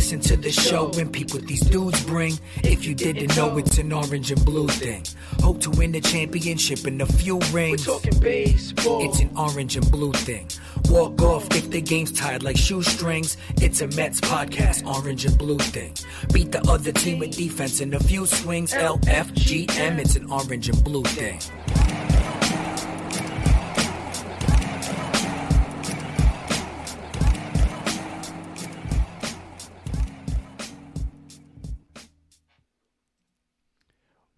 [0.00, 2.32] listen to the show and peep what these dudes bring.
[2.64, 5.04] If you didn't know, it's an orange and blue thing.
[5.42, 7.86] Hope to win the championship and a few rings.
[7.86, 9.04] We're talking baseball.
[9.04, 10.48] It's an orange and blue thing.
[10.88, 13.36] Walk off if the game's tied like shoestrings.
[13.56, 15.92] It's a Mets podcast, orange and blue thing.
[16.32, 18.72] Beat the other team with defense and a few swings.
[18.72, 21.40] LFGM, it's an orange and blue thing.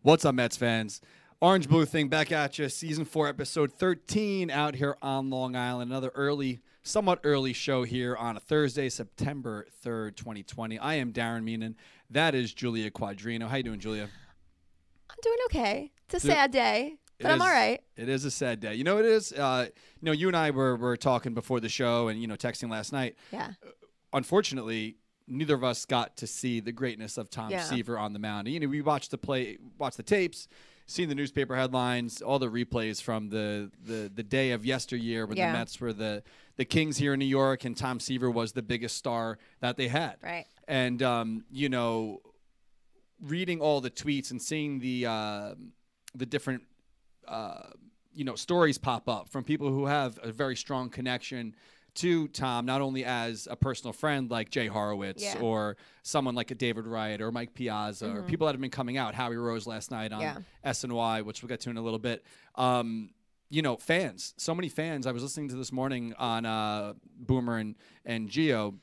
[0.03, 1.01] What's up, Mets fans?
[1.41, 2.69] Orange Blue Thing back at you.
[2.69, 5.91] Season 4, episode 13 out here on Long Island.
[5.91, 10.79] Another early, somewhat early show here on a Thursday, September 3rd, 2020.
[10.79, 11.75] I am Darren Meenan.
[12.11, 13.49] That is Julia Quadrino.
[13.49, 14.09] How you doing, Julia?
[15.11, 15.93] I'm doing okay.
[16.07, 17.81] It's a Do- sad day, but I'm all right.
[17.97, 18.75] It is a sad day.
[18.75, 19.33] You know what it is?
[19.33, 19.67] Uh,
[20.01, 22.71] you know, you and I were, were talking before the show and, you know, texting
[22.71, 23.17] last night.
[23.33, 23.53] Yeah.
[24.13, 24.97] unfortunately,
[25.29, 27.63] neither of us got to see the greatness of Tom Yeah.
[27.63, 28.49] Seaver on the mound.
[28.49, 30.49] You know, we watched the play, watched the tapes,
[30.87, 35.37] seen the newspaper headlines, all the replays from the the, the day of yesteryear when
[35.37, 35.53] Yeah.
[35.53, 36.23] the Mets were the
[36.57, 39.89] the Kings here in New York, and Tom Seaver was the biggest star that they
[39.89, 40.17] had.
[40.23, 40.47] Right.
[40.69, 42.21] And um, you know,
[43.21, 45.55] reading all the tweets and seeing the uh,
[46.15, 46.63] the different
[47.29, 47.69] uh,
[48.15, 51.55] you know stories pop up from people who have a very strong connection
[51.97, 55.41] to Tom, not only as a personal friend like Jay Horowitz Yeah.
[55.41, 58.97] or someone like a David Wright or Mike Piazza or people that have been coming
[58.97, 59.15] out.
[59.15, 60.39] Howie Rose last night on Yeah.
[60.65, 62.25] SNY, which we'll get to in a little bit.
[62.55, 63.11] Um,
[63.51, 65.07] you know, fans, so many fans.
[65.07, 67.77] I was listening to this morning on uh, Boomer and
[68.07, 68.79] and Gio.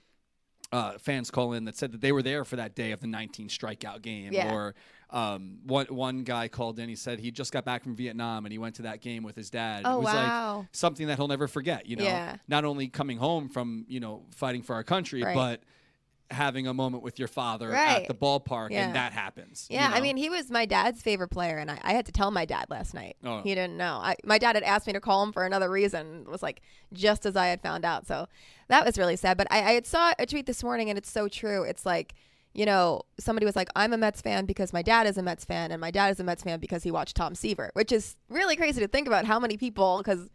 [0.72, 3.08] Uh, fans call in that said that they were there for that day of the
[3.08, 4.54] 19 strikeout game, Yeah.
[4.54, 4.76] or
[5.10, 6.88] um, one one guy called in.
[6.88, 9.36] He said he just got back from Vietnam and he went to that game with
[9.36, 9.82] his dad.
[9.86, 10.58] Oh, it was wow.
[10.60, 11.88] like something that he'll never forget.
[11.88, 12.36] You know, Yeah.
[12.48, 15.34] not only coming home from you know fighting for our country, Right.
[15.36, 15.62] but
[16.32, 18.04] having a moment with your father Right.
[18.04, 18.86] at the ballpark, Yeah.
[18.86, 19.66] and that happens.
[19.70, 22.12] you Yeah, I mean, he was my dad's favorite player, and I, I had to
[22.12, 23.18] tell my dad last night.
[23.24, 23.42] Oh.
[23.42, 24.00] He didn't know.
[24.02, 26.22] I, my dad had asked me to call him for another reason.
[26.28, 26.62] It was like
[26.94, 28.06] just as I had found out.
[28.06, 28.28] So
[28.68, 29.38] that was really sad.
[29.38, 31.64] But I, I had saw a tweet this morning, and it's so true.
[31.64, 32.14] It's like,
[32.54, 35.46] you know, somebody was like, I'm a Mets fan because my dad is a Mets
[35.46, 38.16] fan, and my dad is a Mets fan because he watched Tom Seaver, which is
[38.30, 40.30] really crazy to think about how many people, because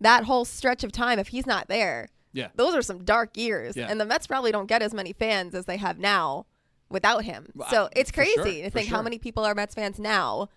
[0.00, 2.48] that whole stretch of time, if he's not there, yeah.
[2.54, 3.76] those are some dark years.
[3.76, 3.88] Yeah.
[3.90, 6.46] And the Mets probably don't get as many fans as they have now
[6.90, 7.50] without him.
[7.54, 10.48] Well, So it's for sure, crazy to think how many people are Mets fans now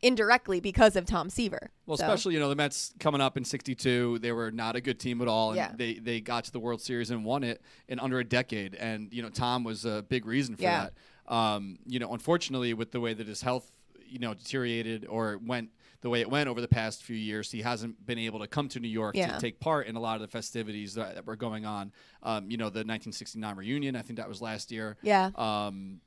[0.00, 1.70] indirectly because of Tom Seaver.
[1.86, 4.80] Well, So, especially you know the Mets coming up in '62, they were not a
[4.80, 5.72] good team at all, and Yeah.
[5.74, 8.74] they they got to the World Series and won it in under a decade.
[8.76, 10.88] And you know Tom was a big reason for Yeah.
[11.26, 11.32] that.
[11.34, 13.70] Um, you know, unfortunately, with the way that his health
[14.06, 15.70] you know deteriorated or went
[16.00, 18.68] the way it went over the past few years, he hasn't been able to come
[18.68, 19.32] to New York Yeah.
[19.34, 21.92] to take part in a lot of the festivities that, that were going on.
[22.22, 24.96] Um, you know, the 1969 reunion, I think that was last year.
[25.02, 25.30] Yeah.
[25.34, 26.00] Um,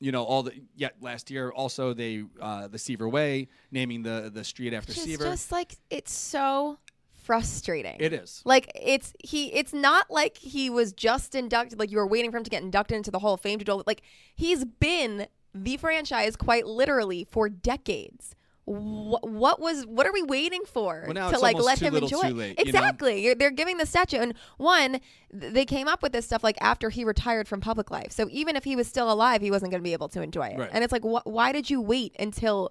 [0.00, 4.32] you know all the yeah last year also they uh, the Seaver Way naming the
[4.34, 5.22] the street after Seaver.
[5.22, 6.78] just like it's so
[7.22, 7.96] frustrating.
[8.00, 8.42] It is.
[8.44, 12.36] Like it's he it's not like he was just inducted like you were waiting for
[12.38, 14.02] him to get inducted into the Hall of Fame to do like
[14.34, 18.34] he's been the franchise quite literally for decades.
[18.64, 22.30] What, what was what are we waiting for Well, to like let him enjoy?
[22.30, 22.68] late, you know?
[22.68, 23.34] exactly.
[23.34, 25.00] They're giving the statue and one
[25.32, 28.12] they came up with this stuff like after he retired from public life.
[28.12, 30.48] So even if he was still alive, he wasn't going to be able to enjoy
[30.48, 30.58] it.
[30.58, 30.70] Right.
[30.72, 32.70] And it's like wh- why did you wait until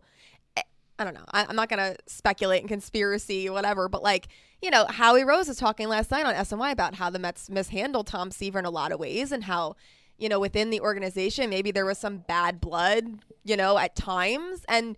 [0.56, 0.62] eh,
[0.98, 1.26] I don't know.
[1.34, 3.90] I, I'm not gonna speculate in conspiracy, whatever.
[3.90, 4.30] But like,
[4.62, 8.08] you know, Howie Rose was talking last night on SNY about how the Mets mishandled
[8.08, 9.76] Tom Seaver in a lot of ways, and how,
[10.18, 14.64] you know, within the organization maybe there was some bad blood, you know, at times,
[14.70, 14.96] and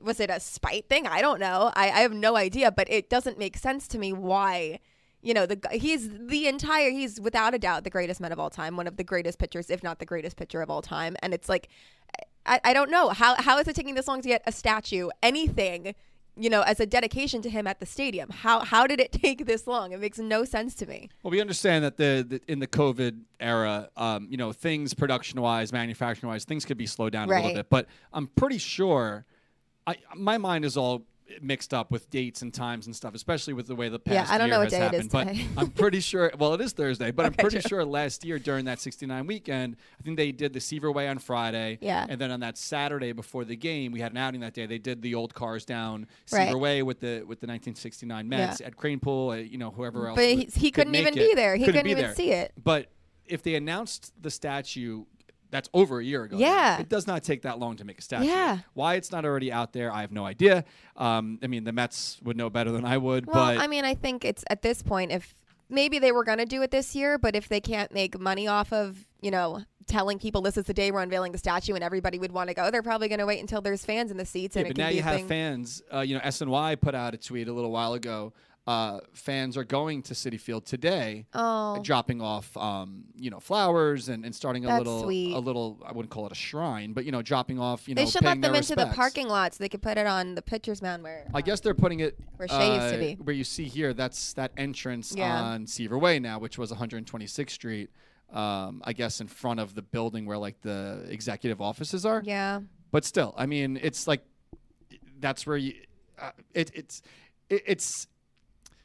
[0.00, 1.06] was it a spite thing?
[1.06, 1.72] I don't know.
[1.74, 4.80] I, I have no idea, but it doesn't make sense to me why.
[5.20, 8.50] You know, the he's the entire he's without a doubt the greatest man of all
[8.50, 11.16] time, one of the greatest pitchers, if not the greatest pitcher of all time.
[11.22, 11.68] And it's like
[12.46, 15.08] I, I don't know how how is it taking this long to get a statue
[15.22, 15.94] anything
[16.36, 19.44] you know as a dedication to him at the stadium how how did it take
[19.44, 22.60] this long it makes no sense to me Well, we understand that the, the in
[22.60, 27.12] the COVID era, um, you know, things production wise, manufacturing wise, things could be slowed
[27.12, 27.70] down a little bit.
[27.70, 29.26] But I'm pretty sure,
[29.88, 31.04] I my mind is all
[31.42, 34.32] mixed up with dates and times and stuff, especially with the way the Yeah, past
[34.32, 35.36] I don't year know what has day it happened.
[35.36, 35.60] is but.
[35.62, 36.32] I'm pretty sure.
[36.38, 37.68] Well, it is Thursday, but I'm pretty true.
[37.68, 41.18] sure last year during that 69 weekend, I think they did the Seaver Way on
[41.18, 41.78] Friday.
[41.82, 42.06] Yeah.
[42.08, 44.64] And then on that Saturday before the game, we had an outing that day.
[44.64, 46.46] They did the old cars down Right.
[46.46, 48.66] Seaver Way with the with the 1969 Mets Yeah.
[48.68, 49.32] at Kranepool.
[49.34, 50.16] Uh, you know, whoever else.
[50.16, 51.28] but would- he, he could couldn't even it.
[51.28, 52.14] be there he couldn't, be even there.
[52.14, 52.86] see it But
[53.26, 55.04] if they announced the statue,
[55.50, 56.36] that's over a year ago.
[56.36, 56.46] now.
[56.46, 56.80] Yeah.
[56.80, 58.26] it does not take that long to make a statue.
[58.26, 58.58] Yeah.
[58.74, 60.64] Why it's not already out there, I have no idea.
[60.96, 63.84] Um, I mean, the Mets would know better than I would, well but i mean
[63.84, 65.34] i think it's at this point if
[65.68, 68.46] maybe they were going to do it this year, but if they can't make money
[68.48, 71.82] off of, you know, telling people this is the day we're unveiling the statue and
[71.84, 74.24] everybody would want to go, they're probably going to wait until there's fans in the
[74.24, 75.28] seats Yeah, and but it can now be you a have thing.
[75.28, 75.82] fans.
[75.92, 78.32] Uh, you know, SNY put out a tweet a little while ago.
[78.68, 84.10] Uh, fans are going to Citi Field today, oh, dropping off, um, you know, flowers
[84.10, 85.32] and, and starting a That's little, sweet.
[85.34, 85.80] a little.
[85.86, 87.88] I wouldn't call it a shrine, but you know, dropping off.
[87.88, 90.06] You know, they should let them into the parking lot so they could put it
[90.06, 91.26] on the pitcher's mound where.
[91.32, 93.14] I guess they're putting it Where Shea used to uh, be.
[93.14, 95.42] Where you see here, that's that entrance Yeah.
[95.44, 97.88] on Seaver Way now, which was 126th Street.
[98.34, 102.20] Um, I guess in front of the building where like the executive offices are.
[102.22, 102.60] Yeah.
[102.90, 104.26] But still, I mean, it's like
[105.20, 105.72] that's where you.
[106.18, 107.00] Uh, it, it's
[107.48, 108.08] it, it's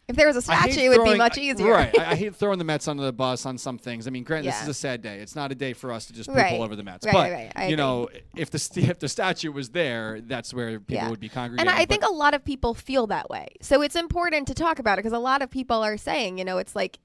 [0.08, 1.72] If there was a statue, it would be much easier.
[1.72, 1.98] Right.
[1.98, 4.06] I, I hate throwing the Mets under the bus on some things.
[4.06, 5.20] I mean, granted, this is a sad day.
[5.20, 6.54] It's not a day for us to just poop Right.
[6.54, 7.06] all over the Mets.
[7.06, 10.54] Right, but right, I you know, if the st- if the statue was there, that's
[10.54, 11.10] where people Yeah.
[11.10, 11.70] would be congregating.
[11.70, 13.48] And I But- think a lot of people feel that way.
[13.62, 16.44] So it's important to talk about it because a lot of people are saying, you
[16.44, 17.00] know, it's like,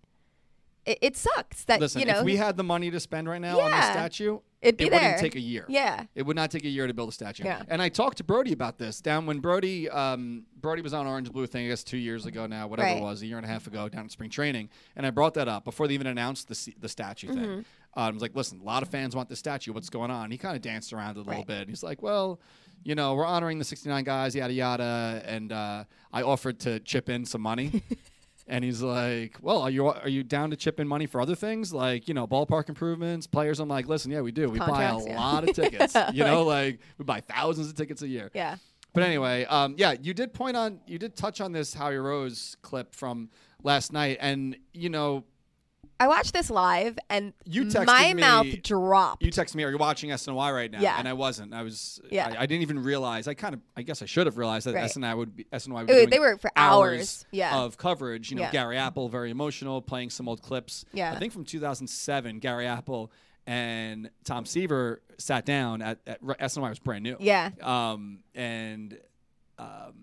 [0.85, 3.41] it, it sucks that, listen, you know, if we had the money to spend right
[3.41, 5.64] now on the statue, It'd be it wouldn't take a year.
[5.69, 6.05] yeah.
[6.16, 7.44] It would not take a year to build a statue.
[7.44, 7.62] Yeah.
[7.69, 11.31] And I talked to Brodie about this down when Brodie um, Brodie was on Orange
[11.31, 12.96] Blue thing, I guess two years ago now, whatever Right.
[12.96, 14.69] it was, a year and a half ago down at spring training.
[14.96, 17.40] And I brought that up before they even announced the s- the statue Mm-hmm.
[17.40, 17.64] thing.
[17.96, 19.72] Uh, I was like, listen, a lot of fans want the statue.
[19.72, 20.31] What's going on?
[20.31, 21.46] He kind of danced around it a little Right.
[21.46, 21.60] bit.
[21.62, 22.40] And he's like, well,
[22.84, 25.22] you know, we're honoring the 69 guys, yada yada.
[25.25, 27.82] And uh, I offered to chip in some money.
[28.49, 31.35] And he's like, "Well, are you are you down to chip in money for other
[31.35, 34.49] things like you know ballpark improvements, players?" I'm like, "Listen, yeah, we do.
[34.49, 35.17] We buy a yeah.
[35.17, 35.95] lot of tickets.
[36.12, 38.31] You know, like we buy thousands of tickets a year.
[38.35, 38.56] Yeah.
[38.95, 42.56] But anyway, um, yeah, you did point on, you did touch on this Howie Rose
[42.62, 43.29] clip from
[43.62, 45.25] last night, and you know,
[46.00, 49.23] I watched this live and You texted my me- mouth dropped.
[49.23, 50.97] you texted me, "Are you watching SNY right now?" Yeah.
[50.99, 51.53] and I wasn't.
[51.53, 52.00] I was.
[52.11, 52.29] Yeah.
[52.39, 53.27] I, I didn't even realize.
[53.27, 53.61] I kind of.
[53.77, 54.91] I guess I should have realized that Right.
[54.91, 57.27] SNY would be SNY would be Ooh, they were for hours.
[57.33, 57.59] Yeah.
[57.59, 58.31] of coverage.
[58.31, 58.50] You know, Yeah.
[58.53, 60.85] Gary Apple, very emotional, playing some old clips.
[60.93, 61.12] Yeah.
[61.12, 63.11] I think from 2007, Gary Apple
[63.47, 67.17] and Tom Seaver sat down at, at SNY was brand new.
[67.19, 67.51] Yeah.
[67.62, 68.99] Um, and
[69.59, 69.94] um,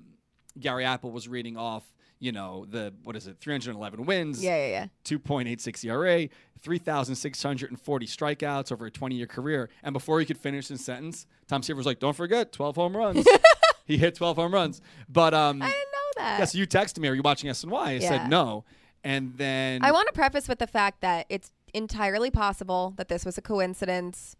[0.59, 1.83] Gary Apple was reading off.
[2.19, 3.37] You know the what is it?
[3.39, 4.87] 311 wins, yeah, yeah, yeah.
[5.17, 6.29] 2.86 ERA,
[6.61, 9.69] 3,640 strikeouts over a 20-year career.
[9.83, 12.95] And before he could finish his sentence, Tom Seaver was like, "Don't forget, 12 home
[12.97, 13.25] runs."
[13.85, 14.81] he hit 12 home runs.
[15.09, 16.39] But um, I didn't know that.
[16.39, 18.09] yeah, so you texted me, "Are you watching SNY?" I Yeah.
[18.09, 18.63] said no,
[19.03, 23.25] and then I want to preface with the fact that it's entirely possible that this
[23.25, 24.35] was a coincidence,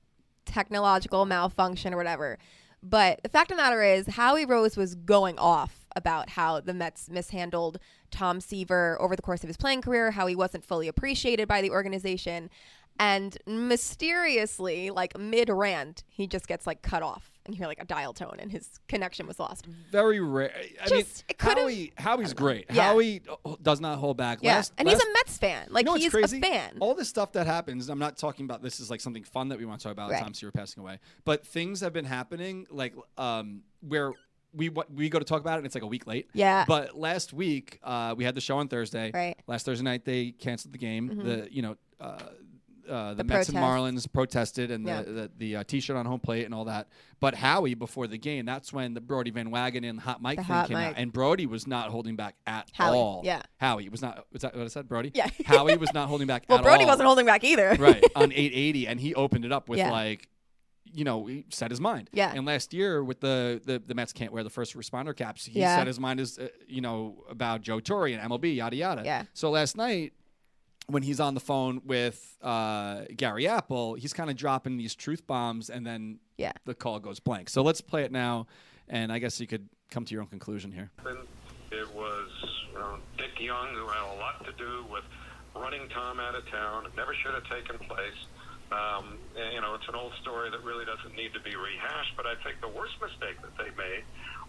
[0.46, 2.38] technological malfunction, or whatever.
[2.82, 6.74] But the fact of the matter is, Howie Rose was going off about how the
[6.74, 7.80] Mets mishandled
[8.12, 11.62] Tom Seaver over the course of his playing career, how he wasn't fully appreciated by
[11.62, 12.50] the organization.
[12.98, 17.32] And mysteriously, like mid rant, he just gets like cut off.
[17.46, 19.68] And you hear like a dial tone, and his connection was lost.
[19.92, 20.52] very rare.
[20.84, 22.66] I mean, Just- could've- Howie, Howie's great.
[22.74, 22.84] Yeah.
[22.86, 24.40] Howie uh, does not hold back.
[24.42, 24.56] Yeah.
[24.56, 25.68] Last, and last, he's a Mets fan.
[25.70, 26.40] Like, you know he's crazy?
[26.40, 26.78] a fan.
[26.80, 29.60] All this stuff that happens, I'm not talking about this is like something fun that
[29.60, 30.10] we want to talk about.
[30.10, 30.24] Right.
[30.24, 34.14] Tom Seaver passing away, but things have been happening like um, where
[34.56, 36.30] we we go to talk about it, and it's like a week late.
[36.34, 36.66] Yeah.
[36.68, 39.12] But last week uh, we had the show on Thursday.
[39.14, 39.36] Right.
[39.48, 41.10] Last Thursday night they canceled the game.
[41.10, 41.24] Mhm.
[41.24, 41.76] The you know.
[42.00, 42.18] Uh,
[42.90, 43.58] uh, the, The Mets and.
[43.58, 45.02] Marlins protested and Yeah.
[45.02, 46.88] the the, the uh, T-shirt on home plate and all that.
[47.20, 50.44] But Howie before the game, that's when the Brodie Van Wagenen and Hot Mic The
[50.44, 53.22] thing Hot came out, and Brodie was not holding back at Howie, all.
[53.26, 53.42] yeah.
[53.58, 54.28] Howie was not.
[54.32, 54.88] Was that what I said?
[54.88, 55.10] Brodie.
[55.16, 55.28] Yeah.
[55.46, 56.90] Howie was not holding back well, Brodie all.
[56.92, 57.76] wasn't holding back either.
[57.80, 59.90] right on 880, and he opened it up with Yeah.
[59.92, 60.28] like,
[60.94, 62.10] you know, he set his mind.
[62.14, 62.32] Yeah.
[62.34, 65.46] And last year with the the, the Mets can't wear the first responder caps.
[65.46, 65.78] He Yeah.
[65.78, 69.02] set his mind as uh, you know about Joe Torre and MLB yada yada.
[69.06, 69.24] Yeah.
[69.34, 70.14] So last night.
[70.88, 75.26] When he's on the phone with uh, Gary Apple, he's kind of dropping these truth
[75.26, 76.52] bombs, and then Yeah.
[76.66, 77.50] the call goes blank.
[77.50, 78.46] So let's play it now,
[78.88, 80.92] and I guess you could come to your own conclusion here.
[81.72, 82.30] It was
[82.72, 85.04] you know, Dick Young who had a lot to do with
[85.56, 86.86] running Tom out of town.
[86.86, 88.14] It never should have taken place.
[88.72, 92.18] Um, and, you know, it's an old story that really doesn't need to be rehashed.
[92.18, 94.04] But I think the worst mistake that they made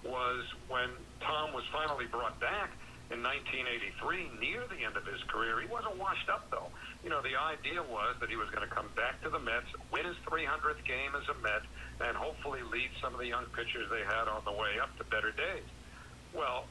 [0.04, 0.88] was when
[1.20, 2.72] Tom was finally brought back
[3.06, 5.60] in 1983, near the end of his career.
[5.62, 6.74] He wasn't washed up though.
[7.04, 9.70] You know, the idea was that he was going to come back to the Mets,
[9.94, 11.62] win his 300th game as a Met,
[12.02, 15.04] and hopefully lead some of the young pitchers they had on the way up to
[15.06, 15.66] better days.
[16.34, 16.66] Well,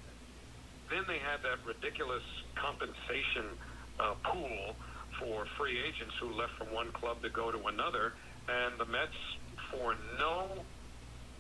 [0.91, 2.23] then they had that ridiculous
[2.55, 3.55] compensation
[3.99, 4.75] uh, pool
[5.19, 8.13] for free agents who left from one club to go to another,
[8.47, 9.17] and the Mets,
[9.71, 10.63] for no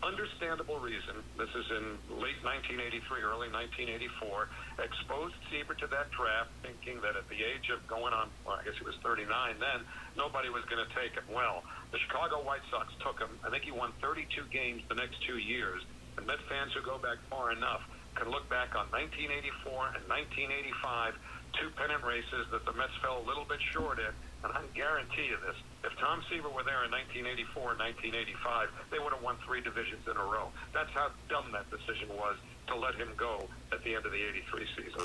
[0.03, 4.49] understandable reason, this is in late 1983, early 1984,
[4.83, 8.63] exposed Seaver to that draft, thinking that at the age of going on, well, I
[8.65, 9.25] guess he was 39
[9.57, 9.81] then,
[10.13, 11.25] nobody was going to take him.
[11.31, 13.33] Well, the Chicago White Sox took him.
[13.41, 15.81] I think he won 32 games the next two years.
[16.17, 17.81] And Met fans who go back far enough
[18.15, 21.19] can look back on 1984 and 1985,
[21.59, 24.11] two pennant races that the Mets fell a little bit short in.
[24.43, 28.99] And I guarantee you this: if Tom Seaver were there in 1984 and 1985, they
[28.99, 30.51] would have won three divisions in a row.
[30.73, 34.21] That's how dumb that decision was to let him go at the end of the
[34.21, 35.01] '83 season.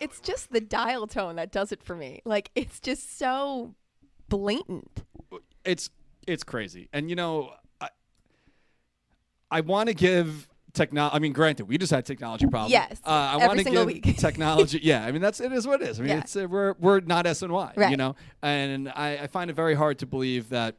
[0.00, 2.20] It's just the dial tone that does it for me.
[2.24, 3.74] Like it's just so
[4.28, 5.02] blatant.
[5.64, 5.90] it's
[6.26, 6.88] it's crazy.
[6.92, 7.88] And you know, I,
[9.50, 11.14] I want to give technology.
[11.16, 12.72] I mean, granted, we just had technology problems.
[12.72, 14.16] Yes, uh, I every want to single week.
[14.18, 14.80] technology.
[14.82, 15.98] Yeah, I mean that's it is what it is.
[15.98, 16.18] I mean, Yeah.
[16.18, 19.98] it's uh, we're we're not SNY, you know, and I, I find it very hard
[20.00, 20.76] to believe that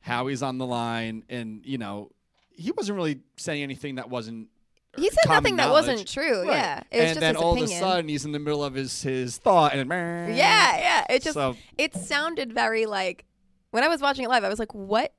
[0.00, 2.10] Howie's on the line, and you know,
[2.50, 4.48] he wasn't really saying anything that wasn't.
[4.96, 5.86] He said nothing that knowledge.
[5.86, 6.40] wasn't true.
[6.48, 6.56] Right.
[6.56, 7.70] Yeah, it was and just then all opinion.
[7.70, 11.06] of a sudden he's in the middle of his his thought, and Yeah, yeah.
[11.10, 13.24] It just So- it sounded very like
[13.70, 15.12] when I was watching it live, I was like, what?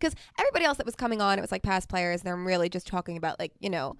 [0.00, 2.68] Because everybody else that was coming on, it was like past players, and they're really
[2.68, 3.96] just talking about like you know,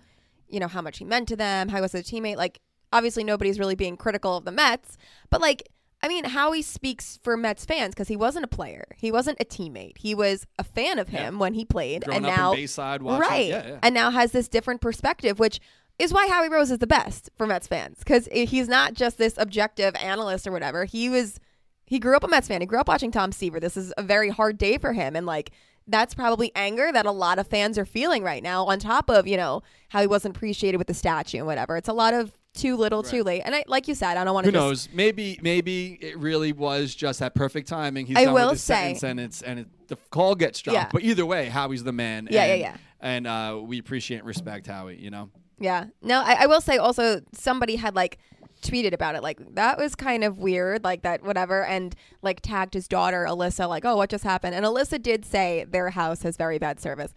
[0.49, 2.37] you know how much he meant to them, how he was a teammate.
[2.37, 2.61] Like
[2.93, 4.97] obviously nobody's really being critical of the Mets,
[5.31, 5.69] but like
[6.03, 9.45] I mean, Howie speaks for Mets fans because he wasn't a player, he wasn't a
[9.45, 12.59] teammate, he was a fan of him when he played, growing and up now in
[12.61, 13.79] Bayside, watching, right, yeah, yeah.
[13.83, 15.61] and now has this different perspective, which
[16.01, 19.35] is why Howie Rose is the best for Mets fans because he's not just this
[19.37, 20.87] objective analyst or whatever.
[20.87, 21.39] He was,
[21.85, 22.63] he grew up a Mets fan.
[22.63, 23.61] He grew up watching Tom Seaver.
[23.61, 25.51] This is a very hard day for him, and like
[25.91, 28.65] that's probably anger that a lot of fans are feeling right now.
[28.67, 31.77] On top of you know how he wasn't appreciated with the statue and whatever.
[31.77, 33.43] It's a lot of too little, too late.
[33.45, 34.51] And I, like you said, I don't want to.
[34.51, 34.89] Who knows?
[34.93, 38.07] Maybe maybe it really was just that perfect timing.
[38.07, 40.61] He's I done will with his say- sentence and it's and it, the call gets
[40.61, 40.75] dropped.
[40.75, 40.89] Yeah.
[40.93, 42.29] But either way, Howie's the man.
[42.31, 42.77] Yeah, yeah, and, yeah.
[43.01, 44.97] And uh, we appreciate and respect Howie.
[44.97, 45.31] You know.
[45.59, 45.87] Yeah.
[46.03, 48.19] No, I, I will say also somebody had like
[48.63, 52.75] tweeted about it like that was kind of weird like that whatever and like tagged
[52.75, 56.37] his daughter Alyssa like oh what just happened and Alyssa did say their house has
[56.37, 57.13] very bad service.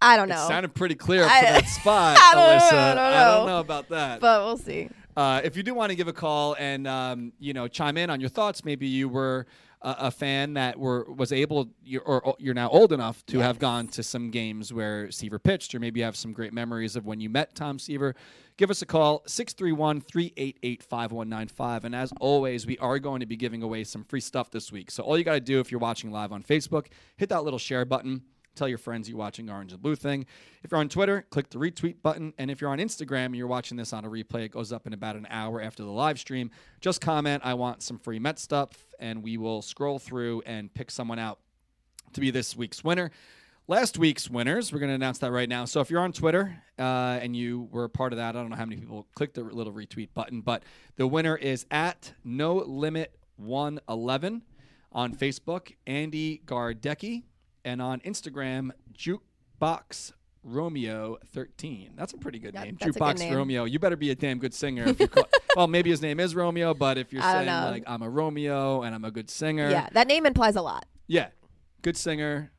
[0.00, 0.46] I don't It know.
[0.48, 2.72] sounded pretty clear I- for that spot, I don't know, Alyssa.
[2.72, 3.52] I don't I don't know.
[3.54, 4.20] know about that.
[4.20, 4.88] but we'll see.
[5.16, 8.08] Uh, if you do want to give a call and um, you know chime in
[8.08, 9.46] on your thoughts, maybe you were
[9.82, 13.58] a, a fan that were was able, you're, or you're now old enough to have
[13.58, 17.06] gone to some games where Seaver pitched, or maybe you have some great memories of
[17.06, 18.14] when you met Tom Seaver.
[18.56, 23.84] Give us a call 631-388-5195 and as always we are going to be giving away
[23.84, 24.90] some free stuff this week.
[24.90, 27.60] So all you got to do if you're watching live on facebook hit that little
[27.60, 28.22] share button
[28.58, 30.26] Tell your friends you're watching Orange and Blue Thing.
[30.64, 32.34] If you're on Twitter, click the retweet button.
[32.38, 34.84] And if you're on Instagram and you're watching this on a replay, it goes up
[34.84, 36.50] in about an hour after the live stream.
[36.80, 40.90] Just comment, I want some free Met stuff, and we will scroll through and pick
[40.90, 41.38] someone out
[42.14, 43.12] to be this week's winner.
[43.68, 45.64] Last week's winners, we're going to announce that right now.
[45.64, 48.50] So if you're on Twitter uh, and you were a part of that, I don't
[48.50, 50.64] know how many people clicked the little retweet button, but
[50.96, 54.42] the winner is at No Limit 111
[54.90, 57.22] on Facebook, Andy Gardecki,
[57.68, 61.92] and on Instagram, Jukebox Romeo 13.
[61.96, 62.78] That's a pretty good That- name.
[62.80, 63.34] a good Jukebox name.
[63.34, 63.64] Romeo.
[63.64, 64.84] You better be a damn good singer.
[64.88, 65.24] If you call,
[65.56, 68.82] well, maybe his name is Romeo, but if you're I saying like I'm a Romeo
[68.82, 70.86] and I'm a good singer, Yeah, that name implies a lot.
[71.06, 71.28] yeah,
[71.82, 72.50] good singer,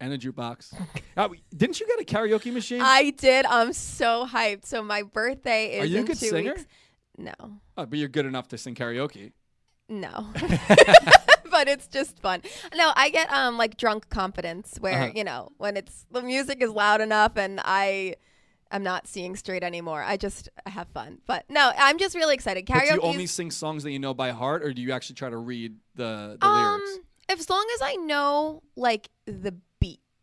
[0.00, 0.74] and a jukebox.
[1.16, 2.80] Uh, didn't you get a karaoke machine?
[2.82, 3.46] I did.
[3.46, 4.64] I'm so hyped.
[4.64, 6.54] So my birthday is Are you a good singer?
[6.54, 6.66] weeks.
[7.18, 7.34] No.
[7.76, 9.32] oh, but you're good enough to sing karaoke.
[9.90, 10.32] No.
[11.56, 12.42] but it's just fun.
[12.74, 15.12] No, I get um like drunk confidence where, Uh-huh.
[15.14, 18.16] you know, when it's the music is loud enough and I
[18.72, 20.02] I'm not seeing straight anymore.
[20.02, 21.18] I just have fun.
[21.26, 22.66] But no, I'm just really excited.
[22.66, 25.16] But do you only sing songs that you know by heart, or do you actually
[25.16, 26.98] try to read the, the um lyrics?
[27.28, 29.54] as long as I know like the.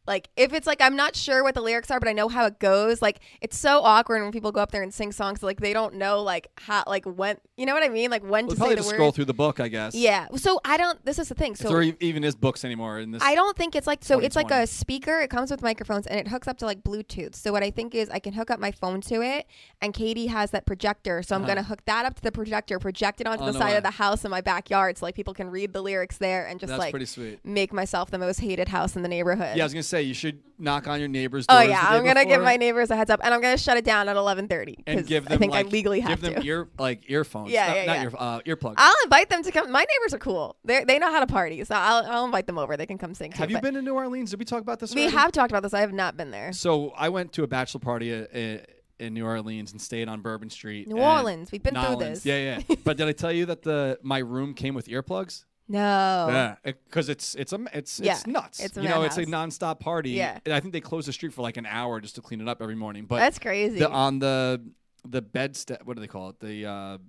[0.08, 2.46] Like if it's like I'm not sure what the lyrics are, but I know how
[2.46, 3.02] it goes.
[3.02, 5.96] Like it's so awkward when people go up there and sing songs like they don't
[5.96, 8.10] know like how like when you know what I mean?
[8.10, 8.96] Like when Well, to probably say the just words.
[8.98, 9.94] scroll through the book, I guess.
[9.96, 10.28] Yeah.
[10.36, 11.04] So I don't.
[11.06, 11.56] This is the thing.
[11.56, 13.22] So there even is books anymore in this.
[13.24, 14.20] I don't think it's like so.
[14.20, 15.20] It's like a speaker.
[15.20, 17.36] It comes with microphones and it hooks up to like Bluetooth.
[17.36, 19.46] So what I think is I can hook up my phone to it,
[19.82, 21.22] and Katie has that projector.
[21.24, 21.48] So I'm Uh-huh.
[21.56, 23.78] gonna hook that up to the projector, project it onto the side way.
[23.78, 26.60] of the house in my backyard, so like people can read the lyrics there and
[26.60, 29.58] just That's like make myself the most hated house in the neighborhood.
[29.58, 31.60] Yeah, I was gonna say you should knock on your neighbors' door.
[31.60, 33.86] Oh yeah, I'm gonna give my neighbors a heads up, and I'm gonna shut it
[33.86, 36.48] down at 11:30 and give them I think like, I legally have give them to.
[36.48, 37.52] ear like earphones.
[37.52, 38.04] Yeah, not, yeah, not yeah.
[38.04, 38.76] ear uh, earplugs.
[38.78, 39.72] I'll invite them to come.
[39.72, 40.56] My neighbors are cool.
[40.64, 42.78] They they know how to party, so I'll I'll invite them over.
[42.78, 43.32] They can come sing.
[43.32, 44.32] too, have you been to New Orleans?
[44.32, 44.94] Did we talk about this?
[44.94, 45.18] We already?
[45.18, 45.74] have talked about this.
[45.74, 46.54] I have not been there.
[46.54, 48.58] So I went to a bachelor party uh, uh,
[49.00, 50.88] in New Orleans and stayed on Bourbon Street.
[50.88, 51.52] New Orleans.
[51.52, 52.26] We've been through this.
[52.26, 52.76] Yeah, yeah.
[52.84, 55.46] but did I tell you that the my room came with earplugs?
[55.70, 56.28] No.
[56.30, 58.00] Yeah, because it's it's a it's.
[58.00, 58.60] Yeah, it's nuts.
[58.60, 60.12] it's a you know, it's a nonstop party.
[60.12, 60.40] Yeah.
[60.46, 62.48] and I think they close the street for like an hour just to clean it
[62.48, 63.06] up every morning.
[63.06, 63.80] But That's crazy.
[63.80, 64.62] the, on the
[65.06, 66.40] the bed st- what do they call it?
[66.40, 67.00] The uh, the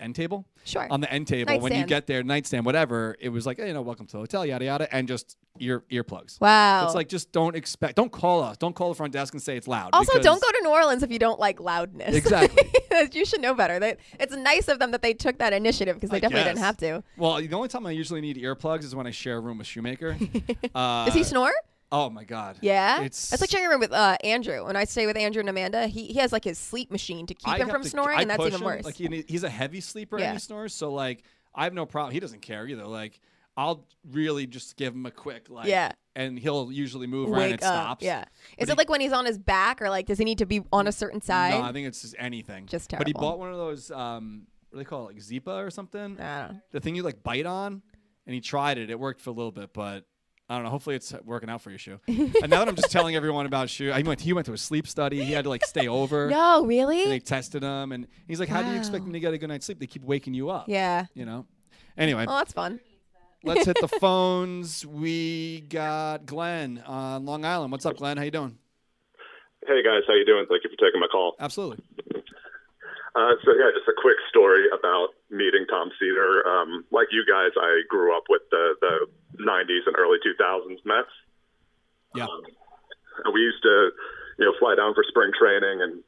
[0.00, 0.46] end table.
[0.64, 0.86] Sure.
[0.90, 3.74] On the end table, when you get there, nightstand, whatever, it was like, hey, you
[3.74, 6.40] know, welcome to the hotel, yada yada, and just ear earplugs.
[6.40, 6.84] Wow.
[6.84, 9.56] It's like just don't expect, don't call us, don't call the front desk and say
[9.56, 9.90] it's loud.
[9.92, 12.14] also, don't go to New Orleans if you don't like loudness.
[12.14, 12.70] Exactly.
[13.12, 13.78] you should know better.
[13.78, 16.60] That it's nice of them that they took that initiative because they I definitely didn't
[16.60, 17.02] have to.
[17.16, 19.66] Well, the only time I usually need earplugs is when I share a room with
[19.66, 20.16] Shoemaker.
[20.74, 21.52] uh, Does he snore?
[21.90, 22.58] Oh my god.
[22.60, 24.64] Yeah, It's it's like sharing a room with uh, Andrew.
[24.66, 27.34] When I stay with Andrew and Amanda, he, he has like his sleep machine to
[27.34, 28.64] keep I him from to- snoring, I and that's even him.
[28.64, 28.84] worse.
[28.84, 30.26] Like he, he's a heavy sleeper Yeah.
[30.26, 31.22] and he snores, so like
[31.54, 32.12] I have no problem.
[32.12, 32.84] He doesn't care either.
[32.86, 33.20] Like
[33.56, 35.92] I'll really just give him a quick like, Yeah.
[36.14, 37.72] and he'll usually move around and Wake it up.
[37.84, 38.04] stops.
[38.04, 38.20] Yeah.
[38.58, 40.38] But Is he- it like when he's on his back, or like does he need
[40.38, 41.54] to be on a certain side?
[41.54, 42.66] No, I think it's just anything.
[42.66, 43.04] Just terrible.
[43.04, 43.90] But he bought one of those.
[43.90, 45.14] Um, what do they call it?
[45.14, 46.20] Like Zyppah or something.
[46.20, 46.60] I don't know.
[46.72, 47.80] The thing you like bite on,
[48.26, 48.90] and he tried it.
[48.90, 50.04] It worked for a little bit, but.
[50.50, 50.70] I don't know.
[50.70, 52.00] Hopefully, it's working out for you, shoe.
[52.08, 54.20] and now that I'm just telling everyone about shoe, I went.
[54.22, 55.22] He went to a sleep study.
[55.22, 56.28] He had to like stay over.
[56.30, 57.04] No, And really?
[57.04, 59.48] they tested him, and he's like, "How do you expect me to get a good
[59.48, 59.78] night's sleep?
[59.78, 61.04] They keep waking you up." yeah.
[61.14, 61.46] You know.
[61.98, 62.80] Anyway, Oh, that's fun.
[63.44, 64.86] let's hit the phones.
[64.86, 67.70] We got Glenn on Long Island.
[67.72, 68.16] What's up, Glenn?
[68.16, 68.56] How you doing?
[69.66, 70.46] Hey guys, how you doing?
[70.48, 71.34] Thank you for taking my call.
[71.40, 71.82] Absolutely.
[73.14, 76.44] Uh, so yeah, just a quick story about meeting Tom Seaver.
[76.46, 78.94] Um, like you guys, I grew up with the the
[79.42, 81.12] '90s and early 2000s Mets.
[82.14, 82.26] Yeah.
[83.24, 83.90] And we used to,
[84.38, 86.02] you know, fly down for spring training, and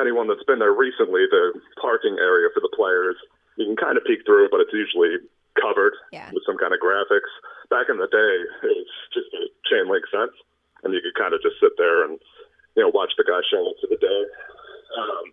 [0.00, 3.16] anyone that's been there recently, the parking area for the players,
[3.56, 5.16] you can kind of peek through it, but it's usually
[5.60, 6.30] covered Yeah.
[6.32, 7.28] with some kind of graphics.
[7.70, 8.34] Back in the day,
[8.68, 10.32] it was just a chain link fence,
[10.84, 12.18] and you could kind of just sit there and,
[12.76, 14.22] you know, watch the guys show up for the day.
[14.96, 15.24] Um,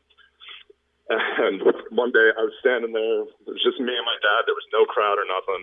[1.09, 1.61] and
[1.93, 3.21] one day I was standing there.
[3.29, 4.49] It was just me and my dad.
[4.49, 5.61] There was no crowd or nothing.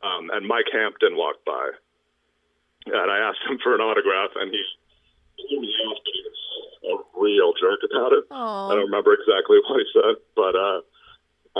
[0.00, 1.76] Um, and Mike Hampton walked by.
[2.88, 4.60] And I asked him for an autograph, and he
[5.36, 6.40] blew me off, but he was
[6.88, 8.24] a real jerk about it.
[8.32, 10.80] I don't remember exactly what he said, but uh,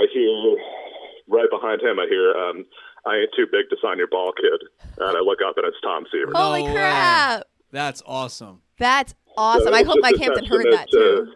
[0.01, 0.33] I hear
[1.29, 2.65] right behind him, I hear, um,
[3.05, 4.65] I ain't too big to sign your ball, kid.
[4.97, 6.33] And I look up, and it's Tom Seaver.
[6.35, 7.45] holy crap!
[7.71, 8.63] That's awesome.
[8.79, 9.69] That's awesome.
[9.69, 10.99] So I hope Mike Hampton heard that too.
[10.99, 11.33] to-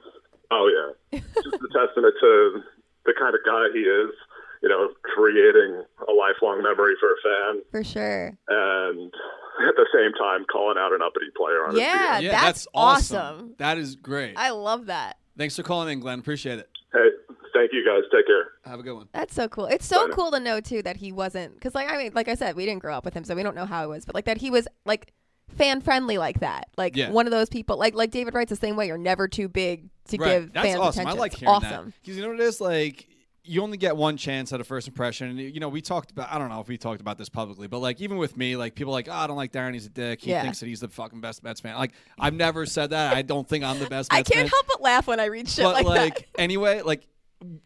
[0.51, 2.61] oh yeah, just a testament to
[3.07, 4.11] the kind of guy he is.
[4.63, 8.27] You know, creating a lifelong memory for a fan, For sure.
[8.49, 9.13] and
[9.69, 12.25] at the same time calling out an uppity player on his Yeah, team.
[12.27, 13.17] yeah, that's, that's awesome.
[13.19, 13.55] awesome.
[13.59, 14.39] That is great.
[14.39, 15.19] I love that.
[15.37, 16.19] Thanks for calling in, Glenn.
[16.19, 16.71] Appreciate it.
[16.95, 17.09] Hey,
[17.53, 18.05] thank you guys.
[18.11, 18.53] Take care.
[18.65, 19.09] Have a good one.
[19.13, 19.67] That's so cool.
[19.67, 20.15] It's so Bye now.
[20.15, 22.65] cool to know too that he wasn't because like I mean like I said we
[22.65, 24.39] didn't grow up with him so we don't know how it was but like that
[24.39, 25.13] he was like
[25.57, 27.11] fan friendly like that like Yeah.
[27.11, 29.89] one of those people like like David Wright's the same way you're never too big
[30.09, 30.29] to right.
[30.41, 31.01] give That's fans awesome.
[31.03, 31.19] attention.
[31.19, 31.71] I like hearing awesome.
[31.71, 33.09] that because you know what it is like.
[33.47, 35.29] You only get one chance at a first impression.
[35.29, 37.67] And, you know, we talked about, I don't know if we talked about this publicly,
[37.67, 39.75] but like, even with me, like, people are like, oh, I don't like Darren.
[39.75, 40.23] He's a dick.
[40.23, 40.41] He Yeah.
[40.41, 41.77] thinks that he's the fucking best Mets fan.
[41.77, 43.15] Like, I've never said that.
[43.15, 44.49] I don't think I'm the best I Mets can't fan.
[44.49, 46.41] help but laugh when I read shit but like, like that.
[46.41, 47.07] anyway, like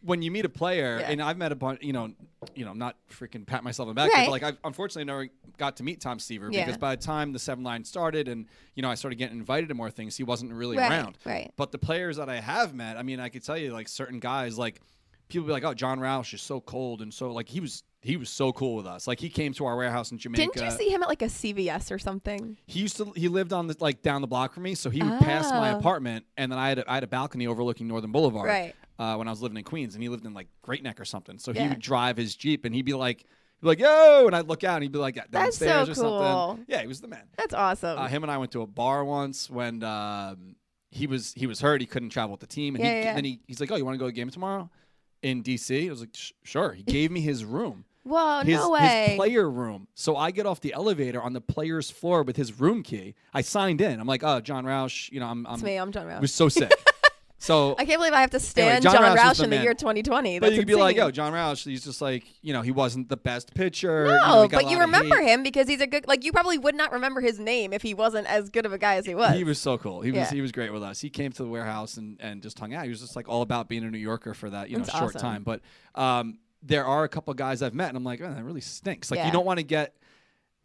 [0.02, 1.10] when you meet a player, Yeah.
[1.10, 2.12] and I've met a bunch, you know,
[2.54, 4.26] you know, not freaking pat myself on the back, Right.
[4.26, 6.64] but like I unfortunately never got to meet Tom Seaver Yeah.
[6.64, 9.68] because by the time the seven line started, and you know, I started getting invited
[9.68, 11.18] to more things, he wasn't really Right, around.
[11.24, 11.52] right.
[11.56, 14.18] But the players that I have met, I mean, I could tell you like certain
[14.18, 14.80] guys, like
[15.28, 17.82] people be like, oh, Jon Rauch is so cold and so like he was.
[18.00, 19.08] He was so cool with us.
[19.08, 20.52] Like he came to our warehouse in Jamaica.
[20.52, 22.56] Didn't you see him at like a CVS or something?
[22.64, 25.02] He used to he lived on the like down the block from me, so he
[25.02, 25.78] would pass my Oh.
[25.78, 28.74] apartment, and then I had a, I had a balcony overlooking Northern Boulevard Right.
[28.98, 31.04] Uh, when I was living in Queens, and he lived in like Great Neck or
[31.04, 31.38] something.
[31.38, 34.34] So he would drive his jeep, and he'd be like, he'd be like yo, and
[34.34, 35.94] I'd look out, and he'd be like That's so or cool.
[35.94, 36.64] something.
[36.68, 37.22] Yeah, he was the man.
[37.36, 37.96] That's awesome.
[37.98, 40.56] Uh, him and I went to a bar once when um,
[40.90, 43.04] he was he was hurt, he couldn't travel with the team, and Yeah, he, yeah,
[43.04, 43.14] yeah.
[43.14, 44.68] then he, he's like, oh, you want to go to a game tomorrow
[45.22, 45.86] in DC?
[45.86, 46.72] I was like, sure.
[46.72, 49.06] He gave me his room Whoa, his, no way.
[49.10, 49.86] his player room.
[49.94, 53.14] So I get off the elevator on the player's floor with his room key.
[53.34, 54.00] I signed in.
[54.00, 55.76] I'm like, oh, Jon Rauch, you know, I'm, I'm it's me.
[55.76, 56.16] I'm Jon Rauch.
[56.16, 56.72] It was so sick.
[57.38, 59.56] so I can't believe I have to stand John John, Rauch Rauch the in the
[59.56, 59.62] man.
[59.64, 60.38] year 2020.
[60.40, 62.70] but That's you could be like, yo, John Rauch, he's just like, you know, he
[62.72, 64.06] wasn't the best pitcher.
[64.06, 66.06] you know, No, got a but you remember him because he's a good.
[66.08, 68.78] Like you probably would not remember his name if he wasn't as good of a
[68.78, 69.34] guy as he was.
[69.36, 70.00] He was so cool.
[70.00, 70.30] He was Yeah.
[70.30, 71.00] he was great with us.
[71.00, 72.84] He came to the warehouse and, and just hung out.
[72.84, 74.98] He was just like all about being a New Yorker for that you know That's
[74.98, 75.20] short awesome.
[75.20, 75.42] time.
[75.44, 75.60] But
[75.94, 79.10] um, there are a couple guys I've met, and I'm like, man, that really stinks.
[79.12, 79.26] Like Yeah.
[79.26, 79.94] you don't want to get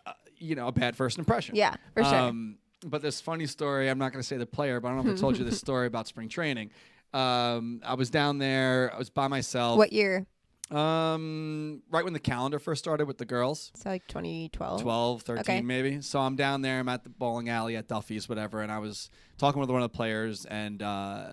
[0.07, 1.55] uh, you know a bad first impression.
[1.55, 2.15] Yeah, for sure.
[2.15, 5.05] Um, but this funny story, I'm not going to say the player, but I don't
[5.05, 6.71] know if I told you this story about spring training.
[7.13, 8.91] Um, I was down there.
[8.93, 9.77] I was by myself.
[9.77, 10.25] what year?
[10.71, 13.71] Um, right when the calendar first started with the girls.
[13.75, 14.81] So like 2012.
[14.81, 15.61] 12, 13 Okay.
[15.61, 16.01] maybe.
[16.01, 16.79] So I'm down there.
[16.79, 18.61] I'm at the bowling alley at Duffy's, whatever.
[18.61, 21.25] And I was talking with one of the players, and uh,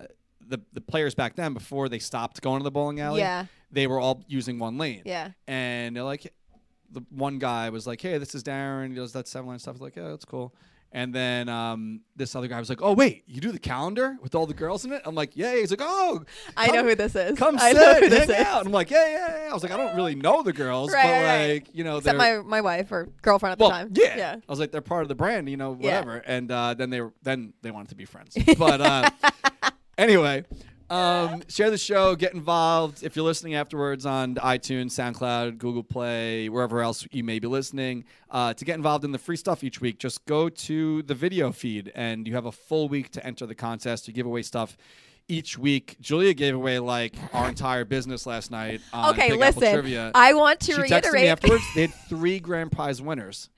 [0.47, 3.45] the the players back then, before they stopped going to the bowling alley, Yeah.
[3.71, 5.01] they were all using one lane.
[5.05, 5.29] Yeah.
[5.47, 6.31] And they're like,
[6.91, 9.71] the one guy was like, "Hey, this is Darren." He does that seven line stuff.
[9.71, 10.53] I was like, "Yeah, that's cool."
[10.93, 14.35] And then um, this other guy was like, "Oh wait, you do the calendar with
[14.35, 16.23] all the girls in it?" I'm like, "Yeah." He's like, "Oh,
[16.57, 17.37] I know who this is.
[17.39, 18.45] Come I sit, know who this hang is.
[18.47, 20.91] out." I'm like, "Yeah, yeah, yeah." I was like, "I don't really know the girls,
[20.91, 23.75] Right, but right, like, you know, Except my, my wife or girlfriend at well, the
[23.75, 23.91] time.
[23.95, 24.17] yeah.
[24.17, 24.35] Yeah.
[24.35, 25.99] I was like, they're part of the brand, you know, Yeah.
[26.01, 26.17] whatever.
[26.17, 28.37] And uh, then they were then they wanted to be friends.
[28.57, 29.09] But uh,
[29.97, 30.43] anyway,
[30.91, 33.03] um, share the show, get involved.
[33.03, 38.03] If you're listening afterwards on iTunes, SoundCloud, Google Play, wherever else you may be listening,
[38.29, 41.51] uh, to get involved in the free stuff each week, just go to the video
[41.51, 44.07] feed, and you have a full week to enter the contest.
[44.07, 44.77] You give away stuff.
[45.27, 48.81] Each week, Julia gave away like our entire business last night.
[48.91, 50.11] On Okay, Big listen.
[50.13, 51.27] I want to she texted me reiterate.
[51.29, 51.63] afterwards.
[51.73, 53.49] They had three grand prize winners.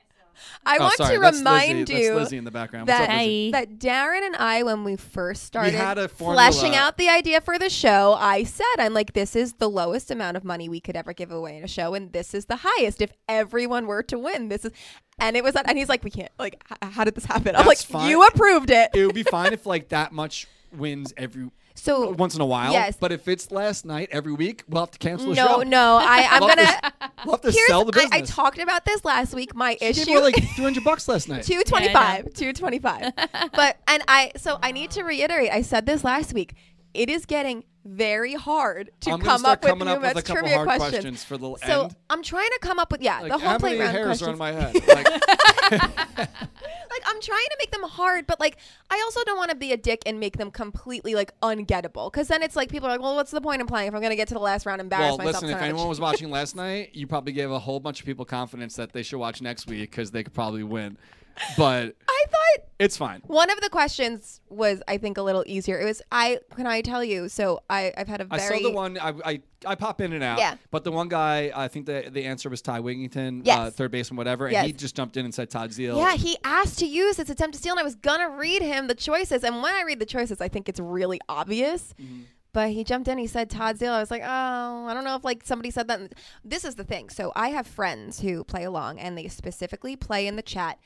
[0.66, 1.94] I Oh, want sorry, to remind Lizzie.
[2.04, 2.88] you That's Lizzie in the background.
[2.88, 3.52] That up, Lizzie?
[3.52, 7.58] that Darren and I, when we first started had a fleshing out the idea for
[7.60, 10.96] the show, I said, "I'm like, this is the lowest amount of money we could
[10.96, 13.02] ever give away in a show, and this is the highest.
[13.02, 14.72] If everyone were to win, this is."
[15.20, 16.32] And it was, that, and he's like, "We can't.
[16.40, 18.10] Like, h- how did this happen?" I'm like, fine.
[18.10, 22.36] "You approved it." it would be fine if like that much wins every So once
[22.36, 22.72] in a while.
[22.72, 22.96] Yes.
[23.00, 25.62] But if it's last night every week, we'll have to cancel the no, show.
[25.64, 26.66] no, I, I'm We'll gonna.
[26.66, 26.92] to-
[27.26, 28.32] we'll have to Here's, sell the I, business.
[28.32, 29.54] I talked about this last week.
[29.56, 31.44] My She issue gave away like 300 bucks last night.
[31.44, 32.34] Two twenty five.
[32.34, 33.12] Two twenty five.
[33.54, 35.52] But and I so I need to reiterate.
[35.52, 36.54] I said this last week.
[36.94, 40.30] It is getting very hard to I'm come up with coming new up with Mets
[40.30, 40.92] trivia hard questions.
[40.92, 41.96] questions for the so end.
[42.10, 44.22] I'm trying to come up with yeah Like, the how home plate many round hairs
[44.22, 44.30] are questions.
[44.30, 44.76] on my head?
[44.88, 46.20] Like,
[46.92, 48.58] like I'm trying to make them hard, but like
[48.90, 52.12] I also don't want to be a dick and make them completely like ungettable.
[52.12, 54.02] Because then it's like people are like, well, what's the point in playing if I'm
[54.02, 55.36] gonna get to the last round, and embarrass well, myself?
[55.36, 58.06] listen, so if anyone was watching last night, you probably gave a whole bunch of
[58.06, 60.98] people confidence that they should watch next week because they could probably win.
[61.58, 63.22] But I thought it's fine.
[63.26, 65.80] One of the questions was, I think, a little easier.
[65.80, 67.30] It was, I can I tell you?
[67.30, 68.98] So I, I've had a I very saw the one.
[69.00, 70.38] I, I I pop in and out.
[70.40, 70.56] Yeah.
[70.72, 73.74] But the one guy, I think the the answer was Ty Wigginton, uh, Yes.
[73.74, 74.66] third baseman, whatever, and Yes.
[74.68, 75.98] he just jumped in and said Todd Zeile.
[75.98, 78.88] Yeah, he asked to use this attempt to steal, and I was gonna read him
[78.88, 79.44] the choices.
[79.44, 81.94] And when I read the choices, I think it's really obvious.
[82.52, 83.18] But he jumped in.
[83.18, 83.94] He said Todd Zeile.
[83.94, 86.14] I was like, oh, I don't know if like somebody said that.
[86.46, 87.10] This is the thing.
[87.10, 90.78] So I have friends who play along, and they specifically play in the chat.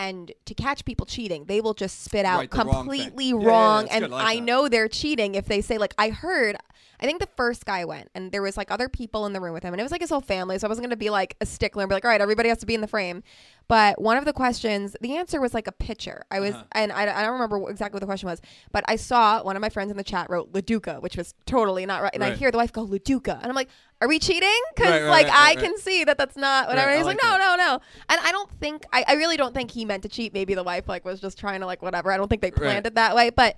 [0.00, 3.38] And to catch people cheating, they will just spit out Right, the wrong completely Yeah,
[3.40, 3.88] yeah, wrong.
[3.90, 4.04] and.
[4.04, 4.42] I like I that.
[4.42, 6.56] know they're cheating if they say like I heard.
[7.02, 9.54] I think the first guy went, and there was like other people in the room
[9.54, 10.58] with him, and it was like his whole family.
[10.58, 12.58] So I wasn't gonna be like a stickler and be like, all right, everybody has
[12.58, 13.22] to be in the frame.
[13.70, 16.24] But one of the questions, the answer was like a pitcher.
[16.28, 16.64] I was, Uh-huh.
[16.72, 18.40] and I, I don't remember exactly what the question was,
[18.72, 21.34] but I saw one of my friends in the chat wrote Lo Duca, which was
[21.46, 22.10] totally not right.
[22.12, 23.68] And I hear the wife go Lo Duca, and I'm like,
[24.02, 24.60] are we cheating?
[24.74, 26.88] Because Right, right, like right, I right, can see that that's not whatever.
[26.88, 27.72] Right, I he's like, like no, no, no.
[28.08, 30.34] And I don't think, I, I really don't think he meant to cheat.
[30.34, 32.10] Maybe the wife like was just trying to like whatever.
[32.10, 32.86] I don't think they planned Right.
[32.86, 33.54] it that way, but.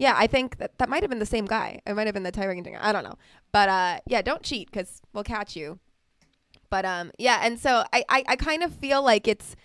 [0.00, 1.80] Yeah, I think that, that might have been the same guy.
[1.84, 2.76] It might have been the thing.
[2.76, 3.16] I don't know.
[3.50, 5.80] But uh, yeah, don't cheat because we'll catch you.
[6.70, 9.56] But um, yeah, and so I, I, I kind of feel like it's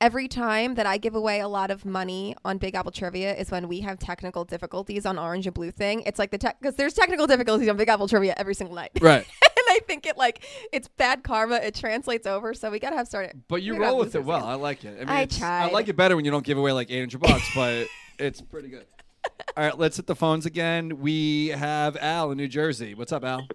[0.00, 3.50] every time that I give away a lot of money on Big Apple Trivia is
[3.50, 6.02] when we have technical difficulties on Orange and Blue thing.
[6.06, 8.90] It's like the tech because there's technical difficulties on Big Apple Trivia every single night.
[9.00, 9.26] Right.
[9.42, 11.56] and I think it like it's bad karma.
[11.56, 13.42] It translates over, so we gotta have started.
[13.48, 14.38] But you roll with it well.
[14.38, 14.48] again.
[14.50, 14.96] I like it.
[14.96, 17.20] I, mean, I it's- I like it better when you don't give away like 800
[17.20, 17.86] bucks, but
[18.18, 18.86] it's pretty good.
[19.56, 21.00] All right, let's hit the phones again.
[21.00, 22.94] We have Al in New Jersey.
[22.94, 23.46] What's up, Al?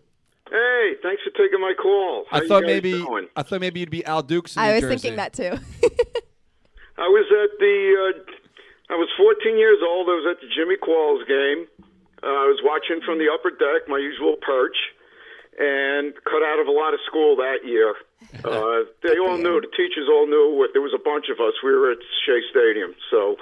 [0.50, 2.26] Hey, thanks for taking my call.
[2.30, 3.28] How I thought guys maybe doing?
[3.36, 4.96] I thought maybe you'd be Al Dukas in I New was Jersey.
[4.96, 5.52] thinking that too.
[6.98, 8.14] I was at the.
[8.14, 10.08] Uh, I was 14 years old.
[10.08, 11.66] I was at the Jimmy Qualls game.
[12.22, 14.78] Uh, I was watching from the upper deck, my usual perch,
[15.58, 17.94] and cut out of a lot of school that year.
[18.44, 19.62] Uh, they all knew.
[19.62, 20.58] The teachers all knew.
[20.58, 21.54] What, there was a bunch of us.
[21.64, 23.36] We were at Shea Stadium, so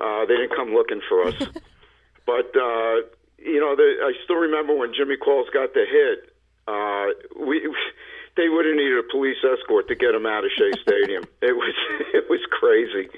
[0.00, 1.34] uh, they didn't come looking for us.
[2.26, 3.04] but uh,
[3.38, 6.31] you know, the, I still remember when Jimmy Qualls got the hit.
[6.68, 7.06] Uh,
[7.40, 7.60] we
[8.36, 11.24] they would have needed a police escort to get him out of Shea Stadium.
[11.42, 11.74] it was
[12.14, 13.08] it was crazy.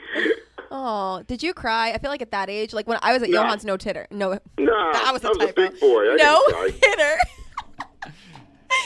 [0.70, 1.92] oh, did you cry?
[1.92, 3.42] I feel like at that age, like when I was at No.
[3.42, 4.06] Johan's no titter.
[4.10, 6.12] No, Nah, that was a I was a big boy.
[6.12, 6.88] I no didn't cry.
[6.90, 7.16] hitter.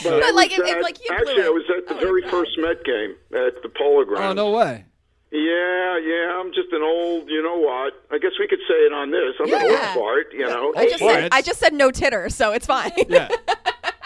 [0.03, 2.51] But, like, if- if, like, you blew actually, I was at the I very first
[2.57, 4.31] Met game at the Polo Grounds.
[4.31, 4.85] Oh no way.
[5.31, 6.39] Yeah, yeah.
[6.39, 7.29] I'm just an old.
[7.29, 7.93] You know what?
[8.11, 9.33] I guess we could say it on this.
[9.39, 10.27] I'm an old fart.
[10.33, 10.73] You know.
[10.77, 12.91] I just said I just said no titter, so it's fine.
[13.09, 13.29] Yeah.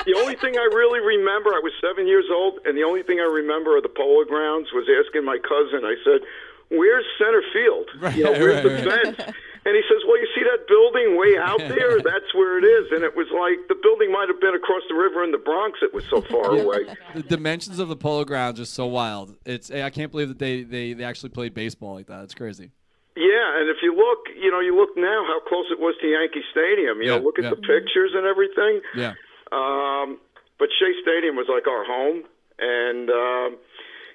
[0.06, 3.20] The only thing I really remember, I was seven years old, and the only thing
[3.20, 5.86] I remember of the Polo Grounds was asking my cousin.
[5.86, 6.22] I said,
[6.70, 7.88] "Where's center field?
[8.00, 9.18] Right, you know, where's right, the right.
[9.18, 9.36] fence?"
[9.66, 12.02] And he says, "Well, you see that building way out there?
[12.04, 14.96] That's where it is." And it was like the building might have been across the
[14.96, 15.80] river in the Bronx.
[15.82, 16.84] It was so far away.
[17.16, 19.36] The dimensions of the polo grounds are so wild.
[19.46, 22.24] It's I can't believe that they, they, they actually played baseball like that.
[22.24, 22.72] It's crazy.
[23.16, 26.08] Yeah, and if you look, you know, you look now how close it was to
[26.10, 27.00] Yankee Stadium.
[27.00, 27.52] You Yeah, know, look at yeah.
[27.52, 28.82] the pictures and everything.
[28.98, 29.14] Yeah.
[29.54, 30.18] Um,
[30.58, 32.24] but Shea Stadium was like our home,
[32.58, 33.50] and um,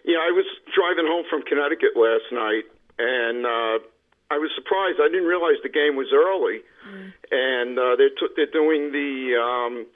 [0.05, 2.65] you know, I was driving home from Connecticut last night,
[2.99, 3.79] and uh,
[4.31, 4.99] I was surprised.
[5.01, 6.61] I didn't realize the game was early,
[7.31, 9.87] and uh, they're t- they're doing the um,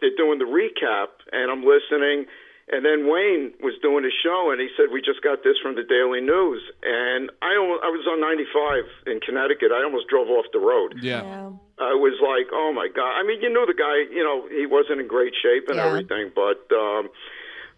[0.00, 2.26] they're doing the recap, and I'm listening.
[2.70, 5.74] And then Wayne was doing a show, and he said, "We just got this from
[5.74, 9.72] the Daily News." And I almost, I was on 95 in Connecticut.
[9.72, 11.00] I almost drove off the road.
[11.00, 11.22] Yeah.
[11.24, 11.50] Yeah.
[11.80, 14.06] I was like, "Oh my god!" I mean, you knew the guy.
[14.10, 15.86] You know, he wasn't in great shape and Yeah.
[15.86, 17.08] everything, but um,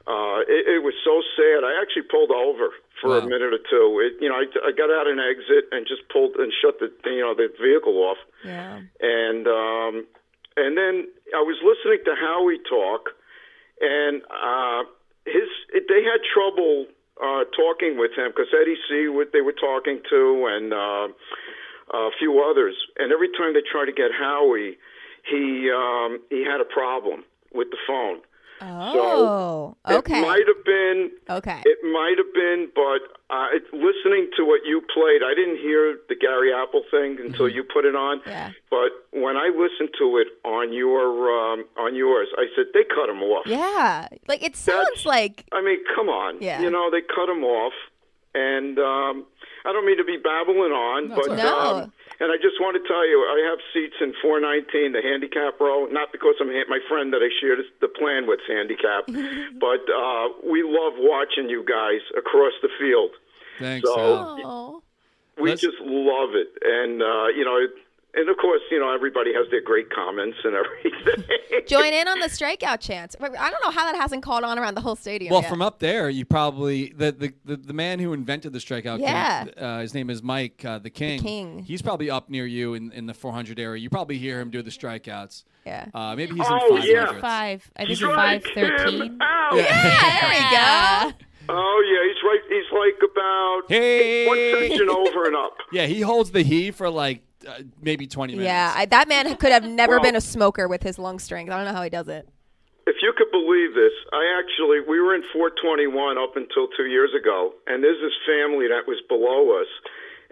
[0.08, 1.62] uh, it, it was so sad.
[1.64, 4.00] I actually pulled over for a minute or two.
[4.00, 6.88] It, you know, I, I got out an exit and just pulled and shut the
[7.10, 8.80] you know the vehicle off Yeah.
[9.00, 10.06] and um,
[10.56, 13.10] and then I was listening to Howie talk,
[13.80, 14.84] and uh,
[15.26, 16.86] his it, they had trouble
[17.22, 19.08] uh, talking with him because Eddie C.
[19.08, 21.08] What they were talking to, and uh,
[21.92, 24.78] a few others, and every time they tried to get Howie,
[25.28, 28.20] he um, he had a problem with the phone.
[28.62, 29.76] Oh.
[29.88, 30.18] okay.
[30.18, 31.62] It might have been okay.
[31.64, 33.00] it might have been, but
[33.34, 37.48] uh, it, listening to what you played, I didn't hear the Gary Apple thing until
[37.48, 38.20] you put it on.
[38.26, 38.50] Yeah.
[38.68, 43.08] But when I listened to it on your um, on yours, I said they cut
[43.08, 43.46] him off.
[43.46, 44.08] yeah.
[44.28, 46.42] Like it sounds That's- like I mean, come on.
[46.42, 46.60] Yeah.
[46.60, 47.72] You know, they cut him off,
[48.34, 49.26] and um,
[49.64, 51.82] I don't mean to be babbling on, No, but it's all right.
[51.84, 55.60] um, and I just want to tell you, I have seats in 419, the handicap
[55.60, 55.86] row.
[55.86, 59.06] Not because I'm ha- my friend that I shared the plan with handicap,
[59.60, 63.10] but uh, we love watching you guys across the field.
[63.58, 63.86] Thanks.
[63.88, 63.98] So-
[64.44, 64.82] Al.
[65.38, 67.56] We Let's- just love it, and uh, you know,
[68.14, 71.24] and of course, you know, everybody has their great comments and everything.
[71.66, 73.14] Join in on the strikeout chance.
[73.20, 75.30] I don't know how that hasn't caught on around the whole stadium.
[75.32, 75.50] Well, yet.
[75.50, 78.96] from up there, you probably the the, the, the man who invented the strikeout.
[78.96, 79.46] king, Yeah.
[79.56, 81.20] uh, his name is Mike uh, the King.
[81.20, 81.58] King.
[81.60, 83.80] He's probably up near you in, in the 400 area.
[83.80, 85.44] You probably hear him do the strikeouts.
[85.66, 85.86] yeah.
[85.94, 87.20] Uh, maybe he's Oh, in yeah.
[87.20, 87.70] Five.
[87.76, 89.18] I think he's five him thirteen.
[89.20, 89.56] out.
[89.56, 91.26] Yeah, there we go.
[91.52, 92.40] Oh yeah, he's right.
[92.48, 94.26] He's like about Hey.
[94.26, 95.56] one section over and up.
[95.72, 98.46] Yeah, he holds the he for like uh, maybe 20 minutes.
[98.46, 101.50] Yeah, I, that man could have never Well- been a smoker with his lung strength.
[101.50, 102.28] I don't know how he does it.
[102.86, 107.10] If you could believe this, I actually we were in 421 up until two years
[107.14, 109.68] ago, and there's this family that was below us,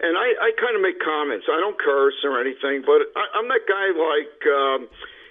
[0.01, 1.45] and I, I kind of make comments.
[1.47, 4.79] I don't curse or anything, but I, I'm that guy like um,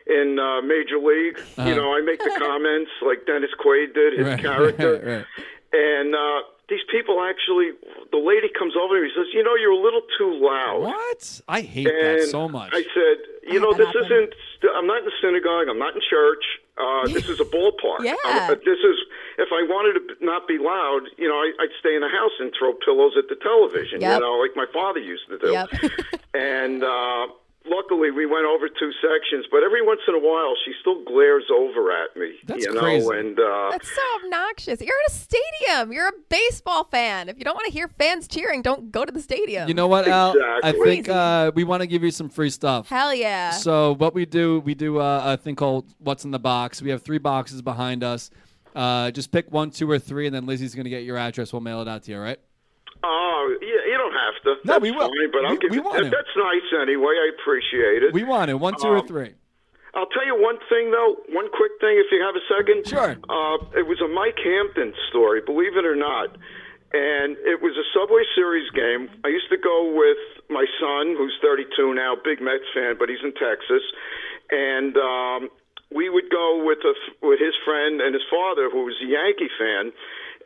[0.08, 1.36] in uh, Major League.
[1.58, 5.26] You know, I make the comments like Dennis Quaid did his Right, character, right, right.
[5.74, 7.72] and uh, these people actually.
[8.12, 10.81] The lady comes over to me and says, "You know, you're a little too loud."
[10.83, 11.40] What?
[11.48, 12.70] I hate And that so much.
[12.72, 13.16] I said,
[13.52, 14.28] you I know, this that happen.
[14.28, 14.35] isn't.
[14.76, 15.68] I'm not in the synagogue.
[15.68, 16.44] I'm not in church.
[16.78, 18.00] Uh, this is a ballpark.
[18.04, 18.14] Yeah.
[18.24, 18.96] I'm- this is.
[19.38, 22.33] If I wanted to not be loud, you know, I, I'd stay in the house
[22.40, 24.00] and throw pillows at the television.
[24.00, 24.14] Yep.
[24.14, 25.50] You know, like my father used to do.
[25.52, 25.68] Yep.
[26.35, 27.26] and uh,
[27.70, 29.46] luckily, we went over two sections.
[29.50, 32.35] But every once in a while, she still glares over at me.
[32.46, 33.09] That's you know, crazy.
[33.09, 34.81] and uh, That's so obnoxious.
[34.81, 35.92] You're at a stadium.
[35.92, 37.28] You're a baseball fan.
[37.28, 39.68] If you don't want to hear fans cheering, don't go to the stadium.
[39.68, 40.35] you know what, Al?
[40.62, 42.88] I think uh, we want to give you some free stuff.
[42.88, 43.50] Hell yeah.
[43.50, 46.90] So what we do, we do uh, a thing called "What's in the Box." We
[46.90, 48.31] have three boxes behind us.
[48.74, 51.52] Uh, just pick one, two, or three, and then Lizzie's going to get your address.
[51.52, 52.16] We'll mail it out to you.
[52.16, 52.38] All right?
[53.04, 54.51] oh, yeah, you don't have to.
[54.64, 55.09] No, That's we will.
[55.09, 56.11] Fine, but I'll We- give we want to.
[56.11, 57.14] That's nice anyway.
[57.14, 58.12] I appreciate it.
[58.12, 58.55] We want it.
[58.55, 59.35] One, two, or Um, three.
[59.94, 62.87] I'll tell you one thing though, one quick thing if you have a second.
[62.87, 63.16] Sure.
[63.29, 66.37] Uh, it was a Mike Hampton story, believe it or not.
[66.92, 69.11] And it was a Subway Series game.
[69.25, 70.16] I used to go with
[70.49, 73.83] my son, who's 32 now, big Mets fan, but he's in Texas.
[74.51, 75.49] And um,
[75.92, 76.94] we would go with a,
[77.27, 79.92] with his friend and his father, who was a Yankee fan,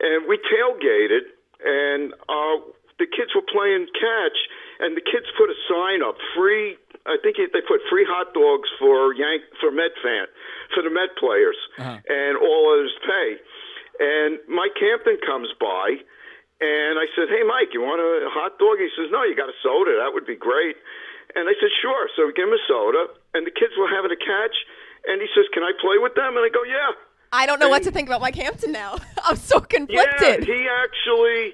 [0.01, 1.31] and we tailgated.
[1.63, 2.57] And uh,
[3.03, 4.39] the kids were playing catch,
[4.79, 6.79] and the kids put a sign up: free.
[7.03, 10.31] I think they put free hot dogs for Yank for Met fan
[10.71, 11.99] for the Met players, uh-huh.
[12.07, 13.29] and all others pay.
[13.99, 15.99] And Mike Hampton comes by,
[16.63, 19.51] and I said, "Hey, Mike, you want a hot dog?" He says, "No, you got
[19.51, 19.99] a soda.
[19.99, 20.79] That would be great."
[21.35, 24.15] And I said, "Sure." So we give him a soda, and the kids were having
[24.15, 24.55] a catch,
[25.11, 26.95] and he says, "Can I play with them?" And I go, "Yeah."
[27.33, 28.95] I don't know what to think about Mike Hampton now.
[29.25, 29.97] I'm so conflicted.
[29.97, 30.47] Yeah, conflicted.
[30.47, 31.53] he actually,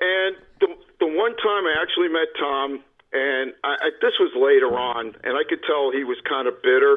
[0.00, 0.68] and the
[1.00, 2.80] the one time I actually met Tom,
[3.12, 6.60] and I, I, this was later on, and I could tell he was kind of
[6.62, 6.96] bitter.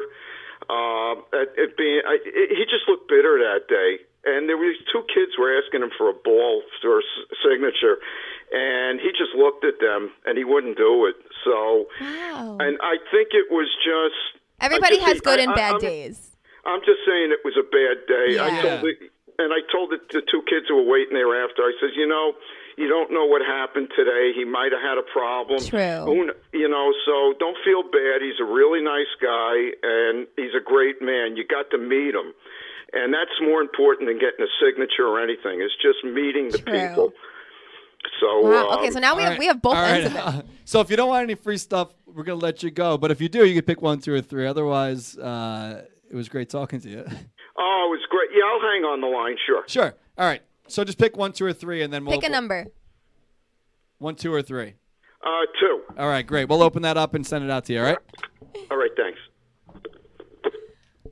[0.68, 4.04] Uh, at, at being, I, he just looked bitter that day.
[4.22, 7.24] And there were these two kids were asking him for a ball for a s-
[7.40, 7.96] signature,
[8.52, 11.16] and he just looked at them and he wouldn't do it.
[11.42, 12.58] So, wow.
[12.60, 14.20] and I think it was just
[14.60, 16.36] Everybody just has think- good and bad I'm- days.
[16.68, 18.36] I'm just saying it was a bad day.
[18.36, 18.92] I told the,
[19.40, 21.62] and I told the, the two kids who were waiting there after.
[21.64, 22.34] I says, you know,
[22.76, 24.32] you don't know what happened today.
[24.34, 25.60] He might have had a problem.
[25.64, 26.30] True.
[26.52, 28.22] You know, so don't feel bad.
[28.22, 31.36] He's a really nice guy, and he's a great man.
[31.36, 32.32] You got to meet him,
[32.92, 35.60] and that's more important than getting a signature or anything.
[35.60, 36.88] It's just meeting the True.
[36.88, 37.12] people.
[38.18, 38.68] So Wow.
[38.70, 40.24] um, Okay, so now we All have right, we have both all ends right.
[40.26, 40.46] of it.
[40.64, 42.96] so if you don't want any free stuff, we're gonna let you go.
[42.96, 44.46] But if you do, you can pick one, two, or three.
[44.46, 47.04] Otherwise, uh, it was great talking to you.
[47.06, 48.30] oh, it was great.
[48.34, 49.36] Yeah, I'll hang on the line.
[49.46, 49.64] Sure.
[49.66, 49.94] sure.
[50.16, 50.42] All right.
[50.70, 52.66] So just pick one, two, or three, and then we'll Pick a number.
[53.98, 54.74] One, two, or three.
[55.24, 55.28] Uh,
[55.60, 55.82] two.
[55.98, 56.48] All right, great.
[56.48, 57.80] We'll open that up and send it out to you.
[57.80, 57.98] All right.
[58.70, 58.90] All right.
[58.96, 59.18] Thanks.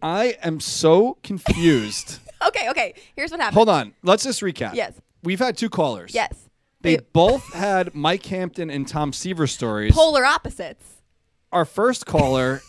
[0.01, 2.21] I am so confused.
[2.47, 2.95] Okay, okay.
[3.17, 3.55] Here's what happened.
[3.57, 3.95] Hold on.
[4.05, 4.73] Let's just recap.
[4.73, 4.93] Yes.
[5.25, 6.15] We've had two callers.
[6.15, 6.49] Yes.
[6.83, 9.93] They They- both had Mike Hampton and Tom Seaver stories.
[9.93, 11.03] Polar opposites.
[11.51, 12.63] Our first caller,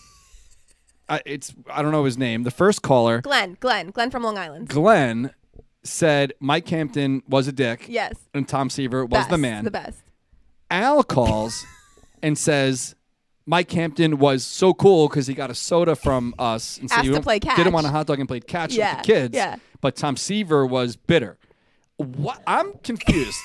[1.08, 2.42] I it's I don't know his name.
[2.46, 4.70] The first caller, Glenn, Glenn, Glenn from Long Island.
[4.70, 5.36] Glenn,
[5.84, 7.86] said Mike Hampton was a dick.
[7.88, 8.14] Yes.
[8.34, 9.64] And Tom Seaver was Best, the man.
[9.64, 10.02] The best.
[10.72, 11.66] Al calls
[12.22, 12.96] and says
[13.46, 17.14] Mike Hampton was so cool because he got a soda from us and said Asked
[17.14, 19.36] to play didn't want a hot dog and played catch Yeah, with the kids.
[19.36, 19.56] yeah.
[19.82, 21.38] But Tom Seaver was bitter.
[21.98, 22.42] What?
[22.46, 23.40] I'm confused.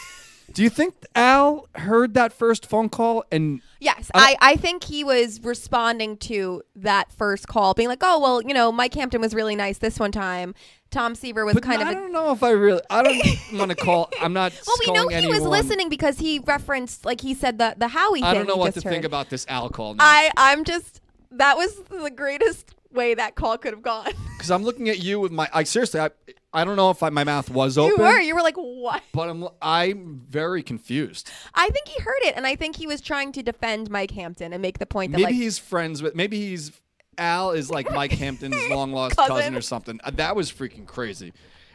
[0.55, 5.05] Do you think Al heard that first phone call and Yes, I I, think he
[5.05, 9.35] was responding to that first call, being like, "Oh well, you know, Mike Hampton was
[9.35, 10.55] really nice this one time.
[10.91, 13.19] Tom Seaver was but kind I of." I don't know if I really I don't
[13.59, 17.21] want to call I'm not well, we know he was listening because he referenced, like
[17.21, 18.35] he said, the the Howie I thing.
[18.39, 20.05] don't know what to just think about this Al call now.
[20.05, 24.09] I I'm just that was the greatest way that call could have gone.
[24.35, 26.11] Because I'm looking at you with my I seriously I
[26.53, 27.97] I don't know if I, my mouth was open.
[27.97, 31.31] you were you were like, "What?" But I'm I'm very confused.
[31.55, 34.53] I think he heard it, and I think he was trying to defend Mike Hampton
[34.53, 36.15] and make the point that Maybe like he's friends with.
[36.15, 36.73] Maybe he's
[37.17, 39.35] Al is like Mike Hampton's long lost cousin.
[39.37, 39.55] Cousin.
[39.57, 40.01] or something.
[40.05, 41.33] Uh, That was freaking crazy.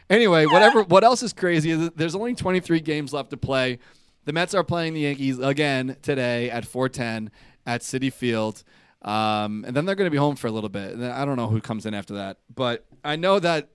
[0.08, 0.82] Anyway, whatever.
[0.84, 3.78] What else is crazy is there's only 23 games left to play.
[4.26, 7.30] The Mets are playing the Yankees again today at 4:10
[7.66, 8.62] at Citi Field,
[9.02, 10.92] um, and then they're going to be home for a little bit.
[10.92, 13.68] And I don't know who comes in after that, but I know that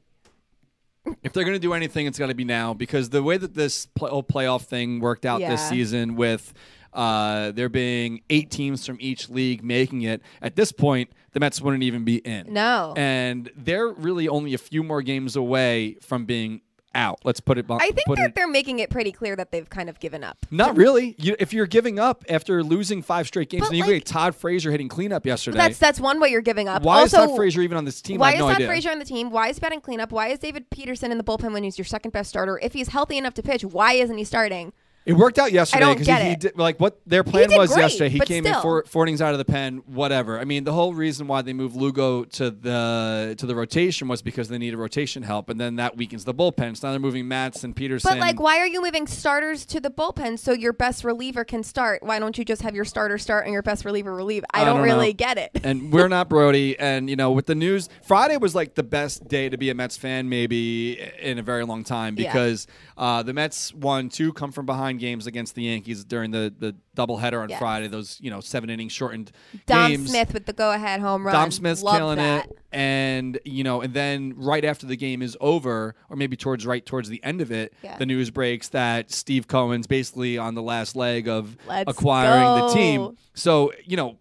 [1.23, 3.53] if they're going to do anything, it's got to be now because the way that
[3.53, 5.69] this play- whole playoff thing worked out this Yeah.
[5.69, 6.53] season with
[6.93, 11.59] uh, there being eight teams from each league making it, at this point, the Mets
[11.61, 12.53] wouldn't even be in.
[12.53, 12.93] No.
[12.95, 16.61] And they're really only a few more games away from being
[16.95, 17.19] out.
[17.23, 17.65] Let's put it.
[17.69, 20.37] I think that it, they're making it pretty clear that they've kind of given up.
[20.49, 21.15] not really.
[21.19, 24.05] You, if you're giving up after losing five straight games, But, and you like- get
[24.05, 25.57] Todd Frazier hitting cleanup yesterday.
[25.57, 26.83] That's that's one way you're giving up.
[26.83, 28.19] why also, is Todd Frazier even on this team?
[28.19, 28.67] Why is no Todd idea.
[28.67, 29.29] Frazier on the team?
[29.29, 30.11] Why is he batting cleanup?
[30.11, 32.59] Why is David Peterson in the bullpen when he's your second best starter?
[32.63, 34.73] If he's healthy enough to pitch, why isn't he starting?
[35.05, 38.09] It worked out yesterday because get he, did like what their plan was great, yesterday.
[38.09, 38.61] He came in still.
[38.61, 40.39] four, four innings out of the pen, whatever.
[40.39, 44.23] I mean, the whole reason why they moved Lugo to the to the rotation was
[44.23, 46.75] because they needed rotation help, and then that weakens the bullpen.
[46.75, 48.09] So now they're moving Matz and Peterson.
[48.11, 51.61] But like, why are you moving starters to the bullpen so your best reliever can
[51.61, 52.01] start?
[52.01, 54.43] Why don't you just have your starter start and your best reliever relieve?
[54.53, 55.13] I, I don't, don't really know.
[55.13, 55.51] get it.
[55.63, 56.79] and we're not Brodie.
[56.79, 59.75] And you know, with the news, Friday was like the best day to be a
[59.75, 62.31] Mets fan, maybe in a very long time, Yeah.
[62.31, 62.65] because
[62.97, 66.75] uh, the Mets won two come from behind games against the Yankees during the the
[66.95, 67.59] doubleheader on Yes.
[67.59, 67.87] Friday.
[67.87, 69.31] Those you know seven inning shortened
[69.65, 70.09] Dom games.
[70.09, 71.33] Smith with the go-ahead home run.
[71.33, 72.45] Dom Smith's Love killing that.
[72.45, 76.65] it, and you know, and then right after the game is over, or maybe towards
[76.65, 77.97] right towards the end of it, Yeah.
[77.97, 82.73] the news breaks that Steve Cohen's basically on the last leg of Let's acquiring the
[82.73, 83.17] team.
[83.33, 84.17] So you know,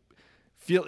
[0.56, 0.87] feel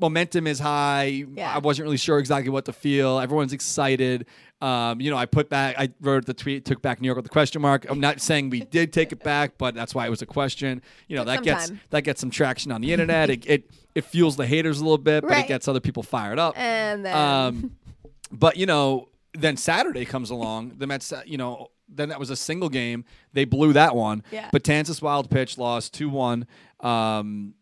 [0.00, 1.24] momentum is high.
[1.34, 1.54] Yeah.
[1.54, 3.18] I wasn't really sure exactly what to feel.
[3.20, 4.26] Everyone's excited.
[4.62, 7.24] Um, you know, I put back, I wrote the tweet, took back New York with
[7.24, 7.84] the question mark.
[7.88, 10.82] I'm not saying we did take it back, but that's why it was a question.
[11.08, 13.28] You know, that some gets that gets some traction on the internet.
[13.28, 16.38] it, it it fuels the haters a little bit, but it gets other people fired
[16.38, 16.56] up.
[16.56, 17.72] And then Um,
[18.32, 20.74] but you know, then Saturday comes along.
[20.78, 23.04] The Mets, uh, you know, then that was a single game.
[23.32, 24.22] They blew that one.
[24.30, 24.48] Yeah.
[24.52, 26.46] But Kansas Wild pitch lost two one
[26.80, 27.54] um,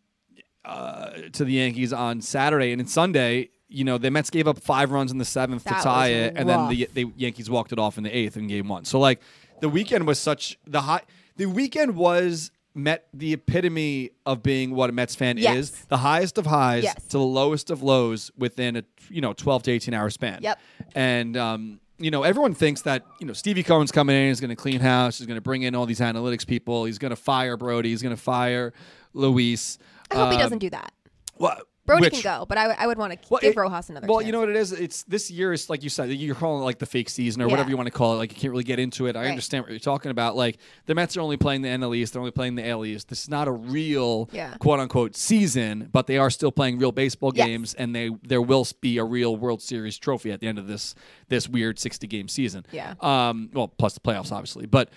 [0.63, 3.49] uh, to the Yankees on Saturday, and then Sunday.
[3.71, 6.33] You know, the Mets gave up five runs in the seventh That to tie it,
[6.35, 8.85] and then the, the Yankees walked it off in the eighth in game one.
[8.85, 9.21] So like,
[9.61, 11.01] the weekend was such the high.
[11.37, 15.57] The weekend was met the epitome of being what a Mets fan Yes.
[15.57, 15.71] is.
[15.89, 16.95] The highest of highs Yes.
[17.09, 20.39] to the lowest of lows within a you know 12 to 18 hour span.
[20.41, 20.59] Yep.
[20.95, 24.49] And um, you know everyone thinks that you know Stevie Cohen's coming in, he's going
[24.49, 27.15] to clean house, he's going to bring in all these analytics people, he's going to
[27.15, 28.73] fire Brodie, he's going to fire
[29.13, 29.77] Luis.
[30.09, 30.91] I hope he Um, doesn't do that.
[31.37, 33.57] Well, Brodie which- can go, but I, w- I would want to well, give it-
[33.57, 34.05] Rojas another.
[34.07, 34.27] Well, chance.
[34.27, 34.71] you know what it is?
[34.71, 37.45] It's this year is like you said, you're calling it like the fake season or
[37.45, 37.51] Yeah.
[37.51, 38.17] whatever you want to call it.
[38.17, 39.15] Like you can't really get into it.
[39.15, 39.29] I Right.
[39.29, 40.35] understand what you're talking about.
[40.35, 43.09] Like the Mets are only playing the NL East, they're only playing the AL East.
[43.09, 44.55] This is not a real Yeah.
[44.59, 47.47] quote unquote season, but they are still playing real baseball Yes.
[47.47, 50.67] games, and they there will be a real World Series trophy at the end of
[50.67, 50.93] this
[51.29, 52.65] this weird 60 game season.
[52.71, 52.93] Yeah.
[53.01, 53.49] Um.
[53.53, 54.89] Well, plus the playoffs, obviously, but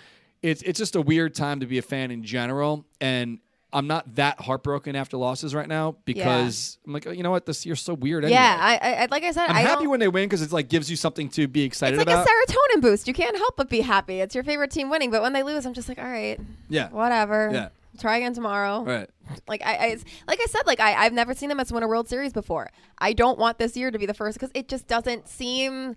[0.43, 3.39] it's it's just a weird time to be a fan in general, and
[3.75, 7.45] I'm not that heartbroken after losses right now because I'm like, oh, you know what,
[7.45, 8.23] this year's so weird.
[8.23, 8.35] Anyway.
[8.39, 10.53] Yeah, I, I like I said, I'm I happy don't- when they win because it's
[10.53, 12.07] like gives you something to be excited about.
[12.07, 12.55] It's like about.
[12.55, 13.07] a serotonin boost.
[13.07, 14.21] You can't help but be happy.
[14.21, 16.89] It's your favorite team winning, but when they lose, I'm just like, all right, yeah,
[16.89, 17.49] whatever.
[17.53, 17.69] Yeah.
[17.99, 18.83] Try again tomorrow.
[18.83, 19.09] right.
[19.47, 19.97] Like I, I
[20.27, 22.69] like I said, like I, I've never seen them as win a World Series before.
[22.97, 25.95] I don't want this year to be the first because it just doesn't seem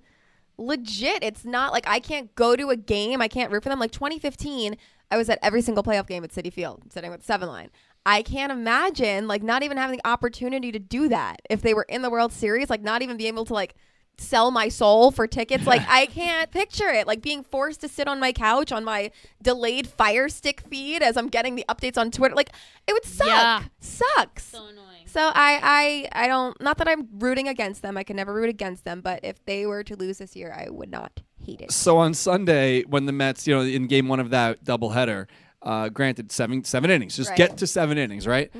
[0.58, 1.22] legit.
[1.22, 3.22] It's not like I can't go to a game.
[3.22, 3.78] I can't root for them.
[3.78, 4.76] Like 2015,
[5.10, 7.70] I was at every single playoff game at Citi Field, sitting with seven line.
[8.04, 11.86] I can't imagine like not even having the opportunity to do that if they were
[11.88, 12.70] in the World Series.
[12.70, 13.74] Like not even being able to like
[14.20, 15.66] sell my soul for tickets.
[15.66, 17.06] Like I can't picture it.
[17.06, 19.10] Like being forced to sit on my couch on my
[19.42, 22.34] delayed Fire Stick feed as I'm getting the updates on Twitter.
[22.34, 22.50] Like
[22.86, 23.26] it would suck.
[23.28, 23.62] Yeah.
[23.80, 24.44] Sucks.
[24.44, 24.84] So annoying.
[25.06, 27.96] So I, I I don't not that I'm rooting against them.
[27.96, 30.68] I can never root against them, but if they were to lose this year, I
[30.70, 31.72] would not hate it.
[31.72, 35.26] So on Sunday, when the Mets, you know, in game one of that doubleheader,
[35.62, 37.38] uh, granted seven seven innings, just Right.
[37.38, 38.52] get to seven innings, right?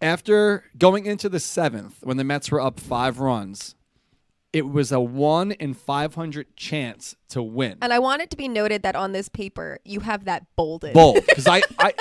[0.00, 3.74] After going into the seventh, when the Mets were up five runs,
[4.52, 7.76] it was a one in five hundred chance to win.
[7.82, 10.94] And I want it to be noted that on this paper, you have that bolded.
[10.94, 11.92] bold because I, I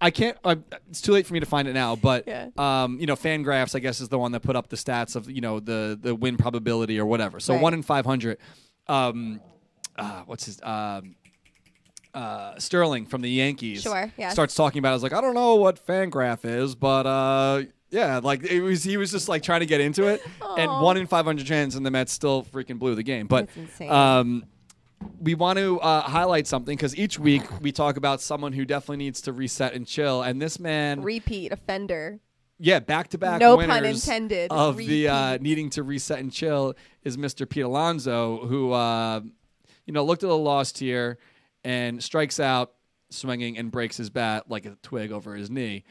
[0.00, 0.36] I can't.
[0.44, 0.58] I,
[0.90, 1.96] it's too late for me to find it now.
[1.96, 2.48] But Yeah.
[2.58, 5.30] um, you know, Fangraphs I guess is the one that put up the stats of
[5.30, 7.40] you know the the win probability or whatever.
[7.40, 7.62] So Right.
[7.62, 8.36] one in five hundred.
[8.86, 9.40] Um,
[9.96, 11.16] uh, what's his um.
[12.12, 14.32] Uh, Sterling from the Yankees Sure, yes.
[14.34, 14.90] starts talking about.
[14.90, 14.92] it.
[14.92, 17.62] I was like, I don't know what Fangraph is, but uh,
[17.94, 18.82] yeah, like it was.
[18.82, 20.22] He was just like trying to get into it,
[20.58, 23.26] and one in five hundred chance, and the Mets still freaking blew the game.
[23.26, 23.90] But That's insane.
[23.90, 24.44] um,
[25.20, 28.96] we want to uh, highlight something because each week we talk about someone who definitely
[29.04, 30.22] needs to reset and chill.
[30.22, 32.18] And this man, Repeat offender.
[32.58, 34.50] yeah, back to back No winners pun intended.
[34.50, 35.42] of the uh, Repeat.
[35.42, 36.74] needing to reset and chill
[37.04, 37.48] is Mr.
[37.48, 39.20] Pete Alonso, who uh,
[39.86, 41.18] you know looked at the lost here
[41.64, 42.72] and strikes out
[43.10, 45.84] swinging and breaks his bat like a twig over his knee.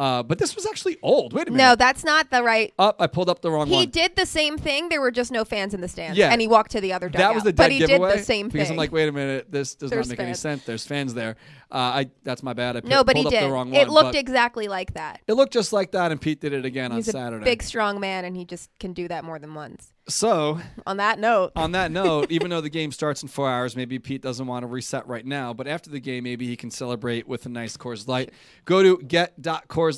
[0.00, 1.34] Uh, but this was actually old.
[1.34, 1.62] Wait a minute.
[1.62, 2.72] No, that's not the right.
[2.78, 3.80] Up, I pulled up the wrong He one.
[3.82, 4.88] He did the same thing.
[4.88, 6.16] There were just no fans in the stands.
[6.16, 6.32] Yeah.
[6.32, 7.28] And he walked to the other dugout.
[7.28, 8.12] That was the dead But he giveaway.
[8.12, 8.52] did the same thing.
[8.52, 8.74] because thing.
[8.74, 10.64] I'm like, wait a minute, this does There's not make any sense.
[10.64, 11.36] There's fans there.
[11.72, 12.78] Uh, I that's my bad.
[12.78, 13.44] I no, but he did.
[13.44, 15.20] the wrong it looked exactly like that.
[15.28, 17.44] it looked just like that, and Pete did it again He's on a Saturday.
[17.44, 19.92] big, strong man, and he just can do that more than once.
[20.08, 23.76] so On that note, on that note, even though the game starts in four hours,
[23.76, 25.52] maybe Pete doesn't want to reset right now.
[25.52, 28.32] But after the game, maybe he can celebrate with a nice Coors Light.
[28.64, 29.04] Go to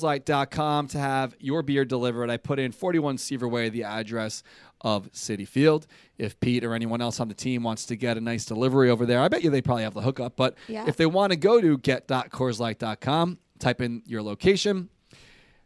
[0.01, 2.29] get.coorslight.com to have your beer delivered.
[2.29, 4.43] I put in 41 Seaver Way, the address
[4.81, 5.87] of City Field.
[6.17, 9.05] If Pete or anyone else on the team wants to get a nice delivery over
[9.05, 10.35] there, I bet you they probably have the hookup.
[10.35, 10.85] But Yeah.
[10.87, 14.89] if they want to go to get.coorslight.com, type in your location.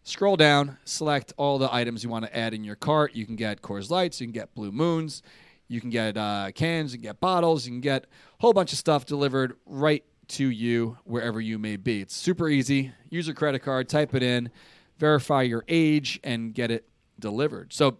[0.03, 3.13] Scroll down, select all the items you want to add in your cart.
[3.13, 5.21] You can get Coors Lights, you can get Blue Moons,
[5.67, 8.07] you can get uh, cans, you can get bottles, you can get a
[8.39, 12.01] whole bunch of stuff delivered right to you wherever you may be.
[12.01, 12.91] It's super easy.
[13.09, 14.49] Use your credit card, type it in,
[14.97, 16.87] verify your age, and get it
[17.19, 17.73] delivered.
[17.73, 17.97] So,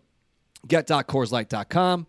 [0.67, 2.07] get.coorslight.com.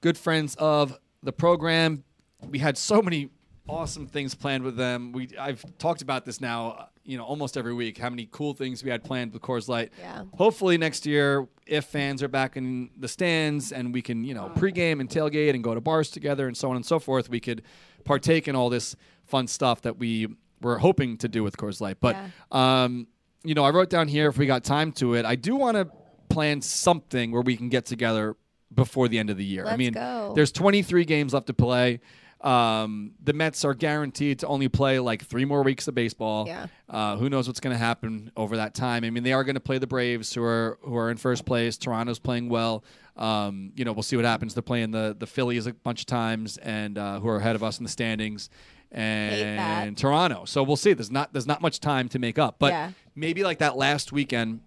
[0.00, 2.04] Good friends of the program.
[2.48, 3.30] We had so many
[3.68, 5.12] awesome things planned with them.
[5.12, 7.98] We I've talked about this now, you know, almost every week.
[7.98, 9.92] How many cool things we had planned with Coors Light.
[9.98, 10.24] Yeah.
[10.34, 14.52] Hopefully next year, if fans are back in the stands and we can, you know,
[14.54, 17.28] oh, pregame and tailgate and go to bars together and so on and so forth,
[17.28, 17.62] we could
[18.04, 18.96] partake in all this
[19.28, 20.28] fun stuff that we
[20.60, 21.98] were hoping to do with Coors Light.
[22.00, 22.16] But
[22.50, 23.06] um,
[23.44, 25.24] you know, I wrote down here if we got time to it.
[25.24, 25.88] I do want to
[26.28, 28.36] plan something where we can get together
[28.74, 29.62] before the end of the year.
[29.62, 30.32] I Let's mean, go.
[30.34, 32.00] there's 23 games left to play.
[32.40, 36.46] Um, the Mets are guaranteed to only play like three more weeks of baseball.
[36.46, 36.66] Yeah.
[36.88, 39.04] Uh, who knows what's going to happen over that time?
[39.04, 41.44] I mean, they are going to play the Braves, who are who are in first
[41.44, 41.76] place.
[41.76, 42.84] Toronto's playing well.
[43.16, 44.54] Um, you know, we'll see what happens.
[44.54, 47.64] They're playing the the Phillies a bunch of times, and uh, who are ahead of
[47.64, 48.50] us in the standings,
[48.90, 49.96] and.
[49.96, 50.44] Toronto.
[50.44, 50.92] So we'll see.
[50.92, 52.92] There's not there's not much time to make up, but Yeah.
[53.14, 54.60] maybe like that last weekend.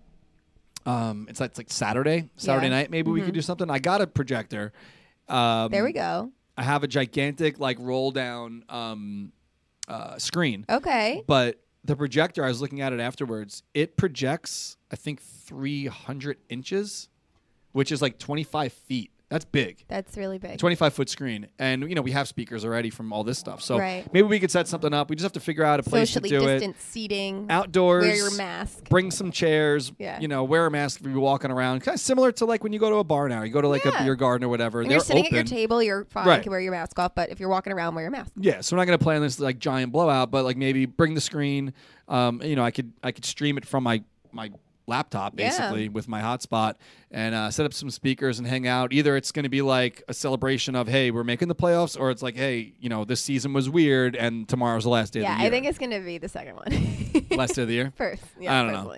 [0.86, 2.72] Um, it's like, it's like Saturday, Saturday Yeah.
[2.78, 2.92] night.
[2.92, 3.70] Maybe we could do something.
[3.70, 4.74] I got a projector.
[5.30, 6.32] Um, there we go.
[6.58, 9.32] I have a gigantic like roll down um,
[9.88, 11.24] uh, screen, Okay.
[11.28, 13.64] but the projector I was looking at it afterwards.
[13.74, 17.10] It projects I think 300 inches,
[17.72, 19.12] which is like 25 feet.
[19.32, 19.86] That's big.
[19.88, 20.58] That's really big.
[20.58, 23.62] 25 foot screen, and you know we have speakers already from all this stuff.
[23.62, 24.06] So Right.
[24.12, 25.10] maybe we could set something up.
[25.10, 26.42] We just have to figure out a place Socially to do it.
[26.42, 27.46] Socially distant seating.
[27.50, 28.90] Outdoors, Wear your mask.
[28.90, 29.94] Bring some chairs.
[29.98, 30.20] Yeah.
[30.20, 31.80] You know, wear a mask if you're walking around.
[31.80, 33.44] Kind of similar to like when you go to a bar now.
[33.44, 34.02] You go to like Yeah.
[34.02, 34.82] a beer garden or whatever.
[34.82, 35.38] You're sitting open.
[35.40, 36.28] at your table, you're fine.
[36.28, 36.38] Right.
[36.40, 38.34] You can wear your mask off, but if you're walking around, wear your mask.
[38.36, 41.22] Yeah, so we're not gonna plan this like giant blowout, but like maybe bring the
[41.22, 41.72] screen.
[42.10, 44.04] Um, you know, I could I could stream it from my
[44.34, 44.50] my
[44.92, 45.48] laptop Yeah.
[45.50, 46.76] basically with my hotspot
[47.10, 48.94] and uh, set up some speakers and hang out.
[48.94, 52.12] Either it's going to be like a celebration of hey we're making the playoffs, or
[52.12, 55.32] it's like hey you know this season was weird and tomorrow's the last day Yeah,
[55.34, 55.48] of the year.
[55.48, 57.38] I think it's gonna be the second one.
[57.38, 57.94] last day of the year.
[57.98, 58.96] First, yeah, I don't know.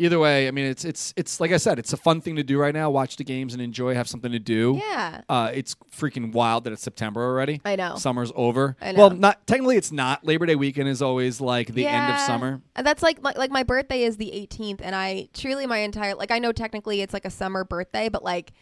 [0.00, 2.42] Either way, I mean it's it's it's like I said, it's a fun thing to
[2.42, 2.90] do right now.
[2.90, 4.80] Watch the games and enjoy, have something to do.
[4.82, 5.20] Yeah.
[5.28, 7.60] Uh, it's freaking wild that it's September already.
[7.64, 7.96] I know.
[7.96, 8.76] Summer's over.
[8.80, 10.24] I Well, not technically it's not.
[10.24, 12.62] Labor Day weekend is always like the end of summer.
[12.74, 16.14] And that's like my, like my birthday is the 18th, and I truly my entire
[16.14, 18.52] like I know technically it's like a summer birthday, but like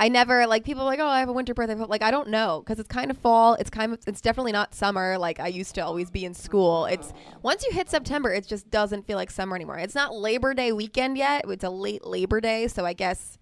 [0.00, 2.62] I never like people like oh I have a winter birthday, like I don't know
[2.64, 3.54] because it's kind of fall.
[3.54, 5.18] It's kind of it's definitely not summer.
[5.18, 6.86] Like I used to always be in school.
[6.86, 9.78] It's once you hit September, it just doesn't feel like summer anymore.
[9.78, 11.44] It's not Labor Day weekend yet.
[11.46, 13.36] It's a late Labor Day, so I guess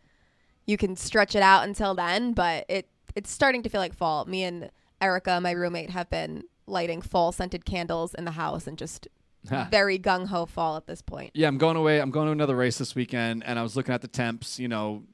[0.67, 2.33] you can stretch it out until then.
[2.33, 4.25] But it it's starting to feel like fall.
[4.25, 8.77] Me and Erica, my roommate, have been lighting fall scented candles in the house and
[8.77, 9.07] just
[9.45, 11.31] very gung ho fall at this point.
[11.35, 12.01] Yeah, I'm going away.
[12.01, 14.59] I'm going to another race this weekend, and I was looking at the temps.
[14.59, 15.05] You know,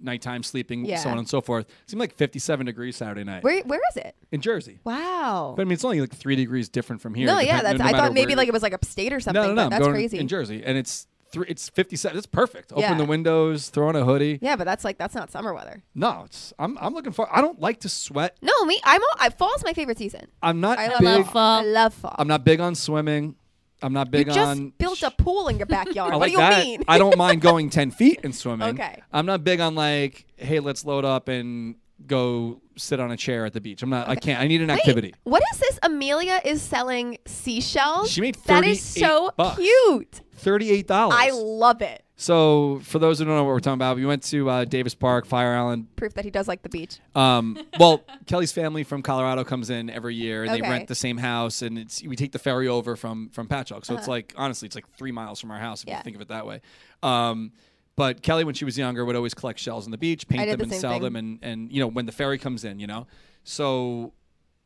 [0.00, 0.98] nighttime sleeping, Yeah.
[0.98, 1.66] so on and so forth.
[1.66, 4.14] It seemed like 57 degrees Saturday night Where where is it?
[4.32, 4.80] in Jersey.
[4.84, 5.54] Wow.
[5.56, 7.26] But I mean, it's only like three degrees different from here.
[7.26, 7.78] no, yeah, that's.
[7.78, 9.42] no I thought maybe like it was like upstate or something.
[9.42, 9.62] No, no, no.
[9.64, 10.18] but that's going crazy.
[10.18, 11.46] in Jersey, and it's three.
[11.48, 12.16] It's 57.
[12.18, 12.72] It's perfect.
[12.72, 12.94] Open Yeah.
[12.96, 14.38] the windows, throw on a hoodie.
[14.42, 15.82] yeah, but that's like that's not summer weather.
[15.94, 16.52] No, it's.
[16.58, 16.76] I'm.
[16.78, 17.28] I'm looking for.
[17.34, 18.36] I don't like to sweat.
[18.42, 18.80] No, me.
[18.84, 19.00] I'm.
[19.00, 20.26] All, I, fall's my favorite season.
[20.42, 21.60] I'm not I love fall.
[21.60, 22.14] I love fall.
[22.18, 23.36] I'm not big on swimming.
[23.84, 24.70] I'm not you big just on.
[24.78, 26.12] built a pool in your backyard.
[26.14, 26.64] I what like do you that.
[26.64, 26.84] mean?
[26.88, 28.68] I don't mind going 10 feet and swimming.
[28.70, 29.02] Okay.
[29.12, 31.76] I'm not big on like, hey, let's load up and
[32.06, 33.82] go sit on a chair at the beach.
[33.82, 34.08] I'm not.
[34.08, 34.40] I can't.
[34.40, 35.14] I need an Wait, activity.
[35.24, 35.78] What is this?
[35.82, 38.10] Amelia is selling seashells.
[38.10, 39.58] She made That is so bucks.
[39.60, 40.20] cute.
[40.36, 41.16] Thirty-eight dollars.
[41.18, 42.02] I love it.
[42.16, 44.94] so for those who don't know what we're talking about, we went to uh, Davis
[44.94, 45.94] Park, Fire Island.
[45.96, 46.98] Proof that he does like the beach.
[47.14, 51.16] Um, well, Kelly's family from Colorado comes in every year, and they rent the same
[51.16, 54.66] house, and it's we take the ferry over from from Patchogue, so it's like honestly,
[54.66, 55.94] it's like three miles from our house if Uh-huh.
[55.94, 55.98] Yeah.
[56.00, 56.60] you think of it that way.
[57.02, 57.52] Um,
[57.96, 60.58] but Kelly, when she was younger, would always collect shells on the beach, paint them,
[60.58, 61.02] the and sell thing.
[61.02, 63.06] them, and and you know when the ferry comes in, you know.
[63.44, 64.12] So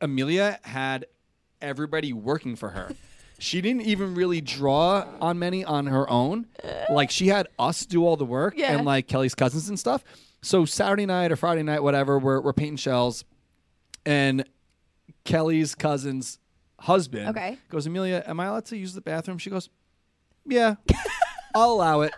[0.01, 1.07] Amelia had
[1.61, 2.91] everybody working for her.
[3.41, 6.49] She didn't even really draw on many on her own.
[6.91, 8.73] Like she had us do all the work Yeah.
[8.77, 10.03] and like Kelly's cousins and stuff.
[10.43, 13.25] So Saturday night or Friday night, whatever, we're, we're painting shells.
[14.05, 14.45] And
[15.25, 16.41] Kelly's cousin's
[16.81, 17.59] husband Okay.
[17.69, 19.39] goes, Amelia, am I allowed to use the bathroom?
[19.39, 19.69] She goes,
[20.45, 20.75] Yeah,
[21.55, 22.13] I'll allow it.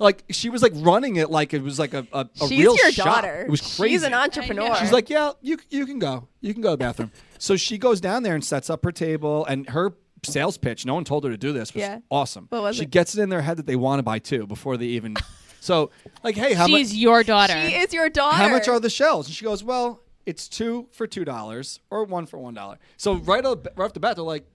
[0.00, 2.76] Like she was like running it like it was like a, a, a She's real
[2.76, 3.06] your shop.
[3.06, 3.42] daughter.
[3.42, 3.94] It was crazy.
[3.94, 4.74] She's an entrepreneur.
[4.76, 7.12] She's like, yeah, you you can go, you can go to the bathroom.
[7.38, 9.92] so she goes down there and sets up her table, and her
[10.24, 10.84] sales pitch.
[10.86, 11.72] No one told her to do this.
[11.74, 11.98] Was Yeah.
[12.10, 12.46] awesome.
[12.50, 12.90] What was she it?
[12.90, 15.16] gets it in their head that they want to buy two before they even.
[15.60, 15.90] so
[16.22, 16.78] like, hey, how much?
[16.80, 17.52] She's your daughter.
[17.68, 18.36] she is your daughter.
[18.36, 19.26] How much are the shells?
[19.26, 22.78] And she goes, well, it's two for two dollars or one for one dollar.
[22.96, 24.46] So right off, right off the bat, they're like,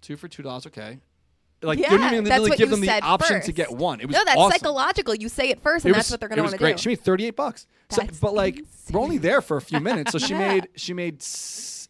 [0.00, 1.00] two for two dollars, okay.
[1.62, 4.00] Like you Yeah, didn't even that's really give you them the option to get one.
[4.00, 4.52] It was no, that's awesome.
[4.58, 5.14] psychological.
[5.14, 6.76] You say it first, It and was, that's what they're going to want to great.
[6.76, 6.82] do.
[6.82, 7.66] She made thirty eight bucks.
[7.90, 8.60] So, but like
[8.90, 10.38] we're only there for a few minutes, so she Yeah.
[10.48, 11.22] made she made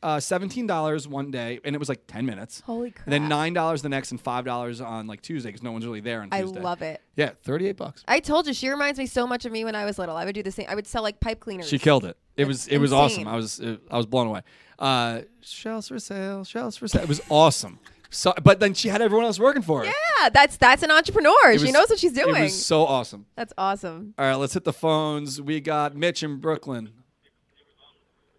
[0.02, 2.60] uh, seventeen dollars one day, and it was like ten minutes.
[2.66, 3.06] Holy crap!
[3.06, 5.86] And then nine dollars the next, and five dollars on like Tuesday because no one's
[5.86, 7.00] really there on I love it.
[7.16, 8.02] Yeah, thirty eight bucks.
[8.08, 10.16] I told you she reminds me so much of me when I was little.
[10.16, 10.66] I would do the same.
[10.68, 11.68] I would sell like pipe cleaners.
[11.68, 12.16] She killed it.
[12.36, 13.28] It was it was awesome.
[13.28, 14.40] I was uh, I was blown away.
[14.78, 17.02] Uh, shells for sale, shells for sale.
[17.02, 17.78] It was awesome.
[18.12, 19.86] So, but then she had everyone else working for her.
[19.86, 21.50] Yeah, that's that's an entrepreneur.
[21.50, 22.36] It she was- knows what she's doing.
[22.36, 23.24] It was so awesome.
[23.36, 24.12] that's awesome.
[24.18, 25.40] All right, let's hit the phones.
[25.40, 26.90] We got Mitch in Brooklyn.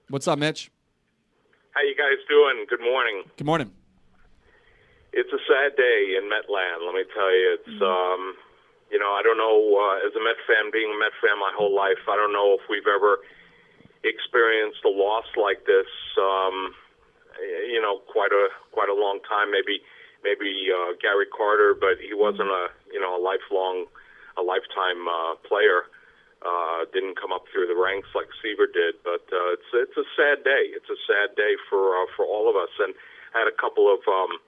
[0.10, 0.70] What's up, Mitch?
[1.72, 2.66] How you guys doing?
[2.70, 3.24] Good morning.
[3.36, 3.72] Good morning.
[5.12, 6.86] It's a sad day in Metland.
[6.86, 8.36] Let me tell you, it's um,
[8.92, 9.58] you know, I don't know.
[9.74, 12.54] Uh, as a Met fan, being a Met fan my whole life, I don't know
[12.54, 13.18] if we've ever
[14.04, 15.90] experienced a loss like this.
[16.22, 16.76] Um,
[17.42, 19.52] you know, quite a quite a long time.
[19.52, 19.82] Maybe
[20.24, 23.86] maybe uh, Gary Carter, but he wasn't a you know a lifelong,
[24.38, 25.90] a lifetime uh, player.
[26.44, 30.08] Uh, didn't come up through the ranks like Seaver did, but uh, it's it's a
[30.20, 30.76] sad day.
[30.76, 32.72] It's a sad day for uh, for all of us.
[32.84, 32.92] And
[33.32, 34.44] I had a couple of um,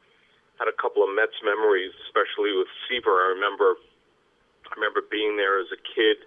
[0.59, 3.15] had a couple of Mets memories, especially with Seaver.
[3.15, 3.79] I remember
[4.67, 6.19] I remember being there as a kid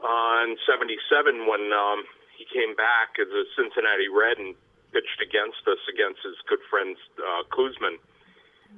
[0.00, 4.56] uh, in '77 when um, he came back as a Cincinnati Red and
[4.92, 7.96] pitched against us against his good friend uh, Koosman,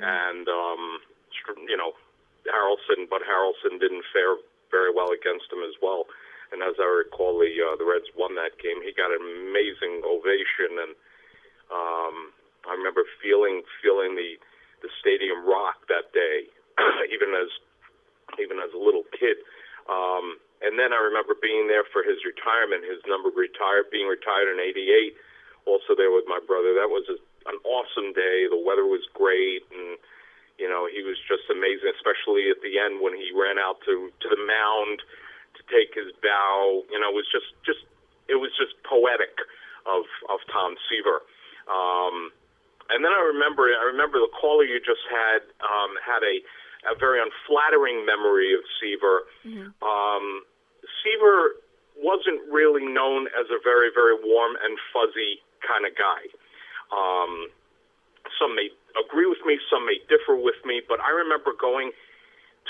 [0.01, 1.03] and um,
[1.69, 1.93] you know
[2.47, 4.39] Harrelson, but Harrelson didn't fare
[4.71, 6.07] very well against him as well.
[6.53, 8.79] And as I recall, the uh, the Reds won that game.
[8.83, 10.93] He got an amazing ovation, and
[11.73, 12.17] um,
[12.69, 14.39] I remember feeling feeling the
[14.85, 16.47] the stadium rock that day,
[17.15, 17.51] even as
[18.39, 19.41] even as a little kid.
[19.89, 22.89] Um, and then I remember being there for his retirement.
[22.89, 25.17] His number retired, being retired in '88.
[25.65, 26.77] Also there with my brother.
[26.77, 27.17] That was a,
[27.49, 28.47] an awesome day.
[28.49, 29.97] The weather was great, and
[30.59, 34.12] you know, he was just amazing, especially at the end when he ran out to
[34.23, 35.03] to the mound
[35.57, 36.85] to take his bow.
[36.91, 37.83] You know, it was just just
[38.29, 39.35] it was just poetic
[39.87, 41.25] of of Tom Seaver.
[41.67, 42.31] Um,
[42.91, 46.45] and then I remember I remember the caller you just had um, had a
[46.93, 49.25] a very unflattering memory of Seaver.
[49.81, 50.45] Um,
[51.01, 51.57] Seaver
[51.97, 56.23] wasn't really known as a very very warm and fuzzy kind of guy.
[56.93, 57.49] Um,
[58.39, 61.93] some may agree with me, some may differ with me, but I remember going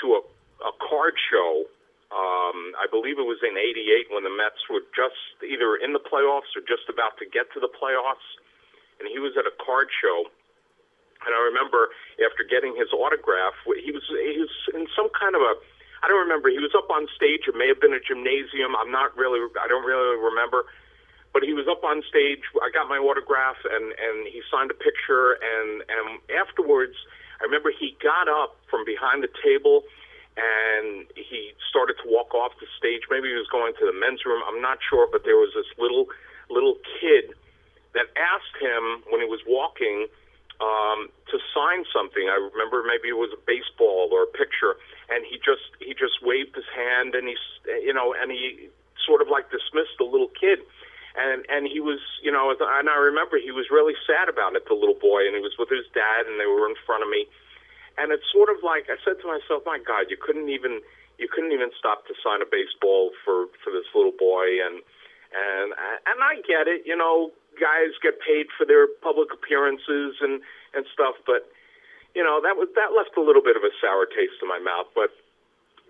[0.01, 0.21] to a,
[0.65, 1.67] a card show.
[2.13, 6.03] Um, I believe it was in '88 when the Mets were just either in the
[6.03, 8.25] playoffs or just about to get to the playoffs,
[8.99, 10.31] and he was at a card show.
[11.25, 11.89] And I remember
[12.21, 15.57] after getting his autograph, he was he was in some kind of a
[16.05, 16.53] I don't remember.
[16.53, 17.49] He was up on stage.
[17.49, 18.77] It may have been a gymnasium.
[18.77, 19.41] I'm not really.
[19.57, 20.69] I don't really remember.
[21.35, 22.47] But he was up on stage.
[22.63, 25.35] I got my autograph, and and he signed a picture.
[25.35, 26.95] And and afterwards,
[27.41, 29.83] I remember he got up from behind the table,
[30.39, 33.03] and he started to walk off the stage.
[33.11, 34.47] Maybe he was going to the men's room.
[34.47, 35.11] I'm not sure.
[35.11, 36.07] But there was this little
[36.47, 37.35] little kid
[37.99, 40.07] that asked him when he was walking
[40.63, 42.31] um, to sign something.
[42.31, 44.79] I remember maybe it was a baseball or a picture,
[45.11, 47.35] and he just he just waved his hand and he
[47.83, 48.71] you know and he
[49.03, 50.63] sort of like dismissed the little kid.
[51.15, 54.67] And and he was, you know, and I remember he was really sad about it,
[54.67, 57.09] the little boy, and he was with his dad, and they were in front of
[57.09, 57.23] me,
[57.97, 60.83] and it's sort of like I said to myself, my God, you couldn't even
[61.17, 64.83] you couldn't even stop to sign a baseball for for this little boy, and
[65.31, 65.71] and
[66.03, 70.43] and I get it, you know, guys get paid for their public appearances and
[70.75, 71.47] and stuff, but
[72.11, 74.59] you know that was that left a little bit of a sour taste in my
[74.59, 74.91] mouth.
[74.91, 75.15] But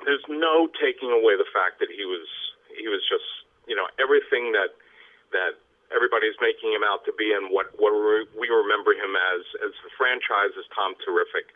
[0.05, 2.29] there's no taking away the fact that he was
[2.77, 3.25] he was just
[3.65, 4.77] you know everything that
[5.35, 5.59] that
[5.91, 9.73] everybody's making him out to be, and what what we we remember him as as
[9.83, 11.51] the franchise is Tom Terrific.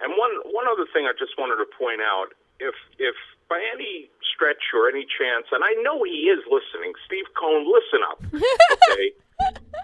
[0.00, 3.18] And one one other thing I just wanted to point out, if if
[3.50, 8.00] by any stretch or any chance, and I know he is listening, Steve Cohen, listen
[8.06, 9.14] up, okay?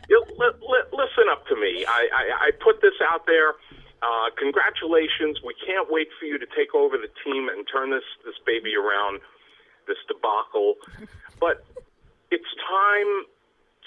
[0.09, 1.84] you, li- li- listen up to me.
[1.86, 3.55] I, I, I put this out there.
[4.03, 5.38] Uh, congratulations.
[5.47, 8.74] We can't wait for you to take over the team and turn this, this baby
[8.74, 9.20] around,
[9.86, 10.74] this debacle.
[11.38, 11.64] But
[12.30, 13.30] it's time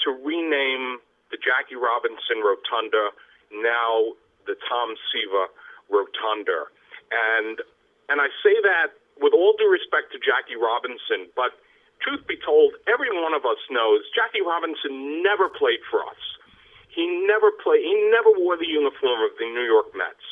[0.03, 0.99] to rename
[1.31, 3.15] the Jackie Robinson Rotunda
[3.51, 4.15] now
[4.45, 5.49] the Tom Seaver
[5.89, 6.69] Rotunda.
[7.11, 7.61] And
[8.09, 11.57] and I say that with all due respect to Jackie Robinson, but
[12.03, 16.21] truth be told, every one of us knows Jackie Robinson never played for us.
[16.91, 17.83] He never played.
[17.83, 20.25] He never wore the uniform of the New York Mets.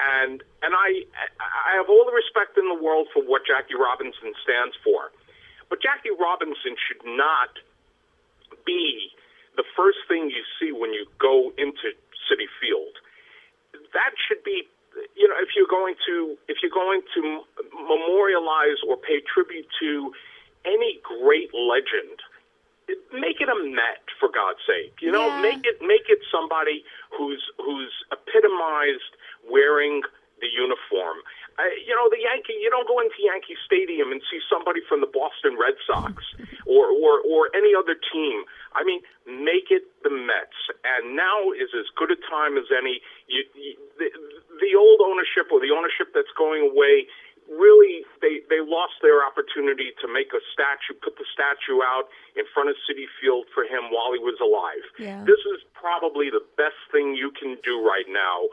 [0.00, 1.04] And and I
[1.40, 5.12] I have all the respect in the world for what Jackie Robinson stands for,
[5.68, 7.60] but Jackie Robinson should not
[8.66, 9.10] be
[9.56, 11.92] the first thing you see when you go into
[12.28, 12.94] Citi Field.
[13.92, 14.68] That should be,
[15.16, 17.42] you know, if you're going to if you're going to
[17.74, 20.12] memorialize or pay tribute to
[20.64, 22.20] any great legend,
[23.12, 24.94] make it a Met for God's sake.
[25.00, 25.42] You know, Yeah.
[25.42, 26.84] make it make it somebody
[27.16, 29.12] who's who's epitomized
[29.48, 30.02] wearing
[30.40, 31.18] the uniform.
[31.86, 32.56] You know, the Yankee.
[32.60, 36.22] You don't go into Yankee Stadium and see somebody from the Boston Red Sox
[36.66, 38.44] or or or any other team.
[38.72, 40.56] I mean, make it the Mets.
[40.86, 43.02] And now is as good a time as any.
[43.26, 44.08] You, you, the,
[44.62, 47.10] the old ownership or the ownership that's going away
[47.50, 52.06] really they they lost their opportunity to make a statue, put the statue out
[52.38, 54.86] in front of Citi Field for him while he was alive.
[55.02, 55.26] Yeah.
[55.26, 58.46] This is probably the best thing you can do right now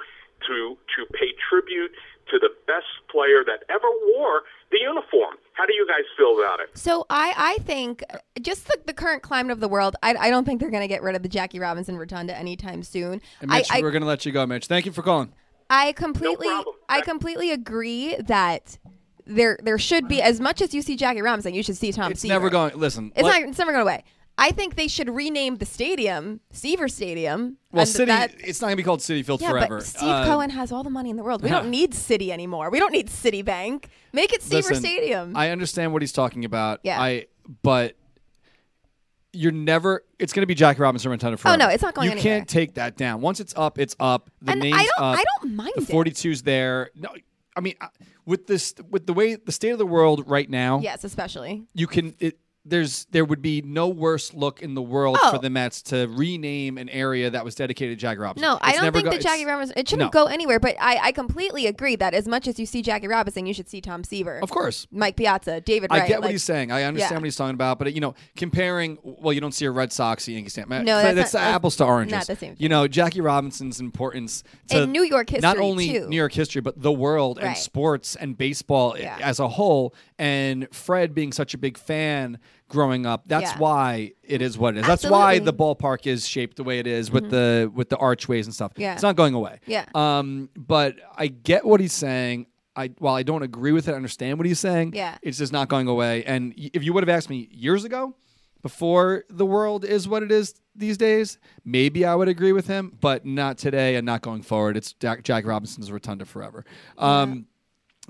[0.50, 1.94] to to pay tribute
[2.32, 5.36] to the best player that ever wore the uniform.
[5.54, 6.70] How do you guys feel about it?
[6.78, 10.30] So I, I think uh, just the, the current climate of the world, I, I
[10.30, 13.22] don't think they're going to get rid of the Jackie Robinson Rotunda anytime soon.
[13.42, 14.68] And Mitch, I, we're gonna let you go, Mitch.
[14.68, 15.32] Thank you for calling.
[15.70, 16.76] I completely problem.
[16.90, 18.78] I completely agree that
[19.26, 22.12] there there should be as much as you see Jackie Robinson, you should see Tom
[22.12, 22.34] It's Seaver.
[22.36, 22.78] never going.
[22.78, 24.04] Listen, It's let- not it's never going away.
[24.40, 27.58] I think they should rename the stadium Seaver Stadium.
[27.72, 28.06] Well, City.
[28.06, 29.78] that- it's not gonna be called Citi Field yeah, forever.
[29.78, 31.42] but Steve Uh, Cohen has all the money in the world.
[31.42, 32.70] We don't need Citi anymore.
[32.70, 33.86] We don't need Citibank.
[34.14, 35.36] Make it Seaver listen, Stadium.
[35.36, 36.82] I understand what he's talking about.
[36.84, 37.02] Yeah.
[37.02, 37.26] I
[37.64, 37.96] but
[39.34, 40.04] you're never.
[40.20, 41.54] It's gonna be Jackie Robinson Rotunda forever.
[41.62, 42.24] Oh, no, it's not going anywhere.
[42.24, 42.40] You anywhere.
[42.40, 43.22] can't take that down.
[43.22, 44.30] Once it's up, it's up.
[44.42, 45.20] The And I name's don't- up.
[45.20, 45.90] I don't mind The it.
[45.90, 46.90] 42's there.
[46.96, 47.10] No,
[47.56, 47.88] I mean, uh,
[48.26, 51.64] with this, with the way the state of the world right now, yes, especially.
[51.74, 52.16] you can.
[52.20, 52.40] It,
[52.70, 55.32] there's there would be no worse look in the world Oh.
[55.32, 58.48] for the Mets to rename an area that was dedicated to Jackie Robinson.
[58.50, 59.74] No, I don't think go- that it's- Jackie Robinson.
[59.78, 60.26] It shouldn't No.
[60.26, 60.60] go anywhere.
[60.60, 63.70] But I, I completely agree that as much as you see Jackie Robinson, you should
[63.70, 64.88] see Tom Seaver, Of course.
[64.92, 66.04] Mike Piazza, David Wright.
[66.04, 66.72] I get what like- he's saying.
[66.72, 67.18] I understand Yeah.
[67.18, 70.28] what he's talking about, but you know, comparing well, you don't see a Red Sox
[70.28, 70.70] Yankee stand.
[70.70, 72.14] No, that's not- that's apples to oranges.
[72.14, 75.88] not the same You know, Jackie Robinson's importance to In New York history, not only
[75.92, 76.08] too.
[76.10, 79.18] New York history, but the world and sports and baseball Yeah.
[79.22, 79.94] as a whole.
[80.20, 82.40] And Fred being such a big fan
[82.70, 83.58] growing up, that's Yeah.
[83.60, 84.88] why it is what it is.
[84.88, 85.62] That's why the Mm-hmm.
[85.62, 88.72] ballpark is shaped the way it is with the with the archways and stuff.
[88.78, 88.94] Yeah.
[88.94, 89.60] It's not going away.
[89.68, 89.86] Yeah.
[89.94, 92.48] Um, but I get what he's saying.
[92.76, 94.94] I while I don't agree with it, I understand what he's saying.
[94.96, 95.18] Yeah.
[95.22, 96.24] It's just not going away.
[96.24, 98.16] And if you would have asked me years ago,
[98.64, 102.98] before the world is what it is these days, maybe I would agree with him,
[103.02, 104.78] but not today and not going forward.
[104.78, 106.66] It's Jack, Jack Robinson's rotunda forever.
[106.98, 107.46] Um,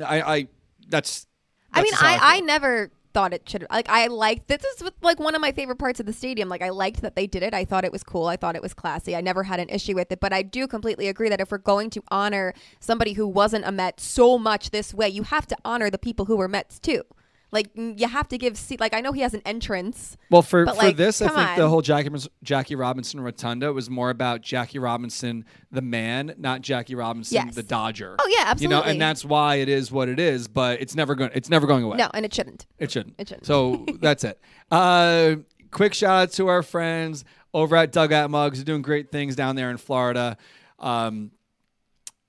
[0.05, 0.47] I, I
[0.87, 1.27] that's.
[1.73, 5.19] I mean, just I, I never thought it should like I liked this is like
[5.19, 6.49] one of my favorite parts of the stadium.
[6.49, 7.53] Like I liked that they did it.
[7.53, 8.27] I thought it was cool.
[8.27, 9.15] I thought it was classy.
[9.15, 10.19] I never had an issue with it.
[10.19, 13.71] But I do completely agree that if we're going to honor somebody who wasn't a
[13.71, 17.03] Met so much this way, you have to honor the people who were Mets too.
[17.51, 18.79] Like you have to give seat.
[18.79, 20.17] Like I know he has an entrance.
[20.29, 22.09] Well, for, for like, this, I think the whole Jackie,
[22.43, 27.55] Jackie Robinson Rotunda was more about Jackie Robinson, the man, not Jackie Robinson, Yes.
[27.55, 28.17] the Dodger.
[28.19, 28.75] Oh, yeah, absolutely.
[28.75, 30.47] You know, and that's why it is what it is.
[30.49, 31.31] But it's never going.
[31.33, 31.97] It's never going away.
[31.97, 32.65] No, and it shouldn't.
[32.79, 33.15] It shouldn't.
[33.17, 33.45] It shouldn't.
[33.45, 34.41] So that's it.
[34.69, 35.35] Uh,
[35.71, 37.23] quick shout out to our friends
[37.53, 38.57] over at Dugout Mugs.
[38.57, 40.37] They're doing great things down there in Florida.
[40.79, 41.31] Um,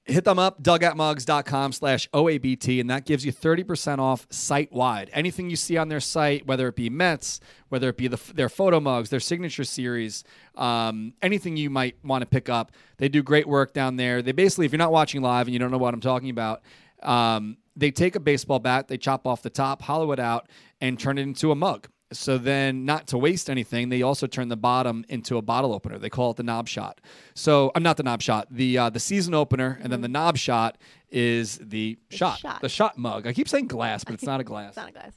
[0.09, 5.11] hit them up, dugoutmugs.com slash OABT, and that gives you 30% off site wide.
[5.12, 8.48] Anything you see on their site, whether it be Mets, whether it be the, their
[8.48, 10.24] photo mugs, their signature series,
[10.56, 14.22] um, anything you might want to pick up, they do great work down there.
[14.22, 16.62] They basically, if you're not watching live and you don't know what I'm talking about,
[17.02, 20.48] um, they take a baseball bat, they chop off the top, hollow it out,
[20.80, 21.86] and turn it into a mug.
[22.12, 25.98] So then, not to waste anything, they also turn the bottom into a bottle opener.
[25.98, 27.00] They call it the knob shot.
[27.34, 30.38] So I'm not the knob shot, the uh, the season opener, and then the knob
[30.38, 30.78] shot
[31.11, 32.61] is the, shot, shot.
[32.62, 33.26] the shot mug.
[33.26, 34.68] I keep saying glass, but it's not a glass.
[34.68, 35.12] It's not a glass.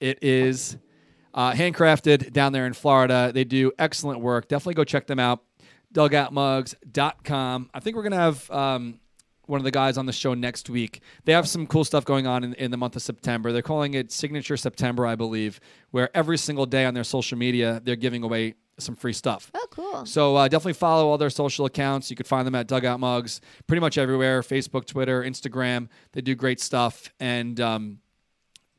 [0.00, 0.76] It is
[1.34, 3.32] uh, handcrafted down there in Florida.
[3.34, 4.48] They do excellent work.
[4.48, 5.42] Definitely go check them out.
[5.94, 7.70] Dugoutmugs.com.
[7.74, 9.00] I think we're going to have um,
[9.48, 11.00] one of the guys on the show next week.
[11.24, 13.52] They have some cool stuff going on in, in the month of September.
[13.52, 17.80] They're calling it Signature September, I believe, where every single day on their social media,
[17.84, 19.50] they're giving away some free stuff.
[19.54, 20.06] Oh, cool.
[20.06, 22.10] So uh, definitely follow all their social accounts.
[22.10, 25.88] You could find them at Dugout Mugs pretty much everywhere Facebook, Twitter, Instagram.
[26.12, 27.12] They do great stuff.
[27.18, 27.98] And um,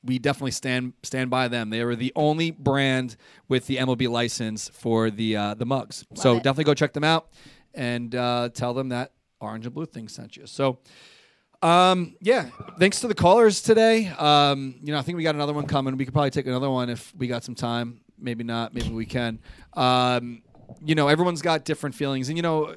[0.03, 1.69] we definitely stand stand by them.
[1.69, 3.17] They are the only brand
[3.47, 6.05] with the MLB license for the uh, the mugs.
[6.15, 6.43] so it.
[6.43, 7.29] definitely go check them out
[7.73, 9.11] and uh, tell them that
[9.41, 10.45] Orange and Blue thing sent you.
[10.45, 10.79] So.
[11.61, 14.07] Um, yeah, thanks to the callers today.
[14.07, 15.97] Um, you know, I think we got another one coming.
[15.97, 17.99] We could probably take another one if we got some time.
[18.17, 18.73] Maybe not.
[18.73, 19.39] Maybe we can.
[19.73, 20.41] Um,
[20.81, 22.75] you know, everyone's got different feelings, and you know,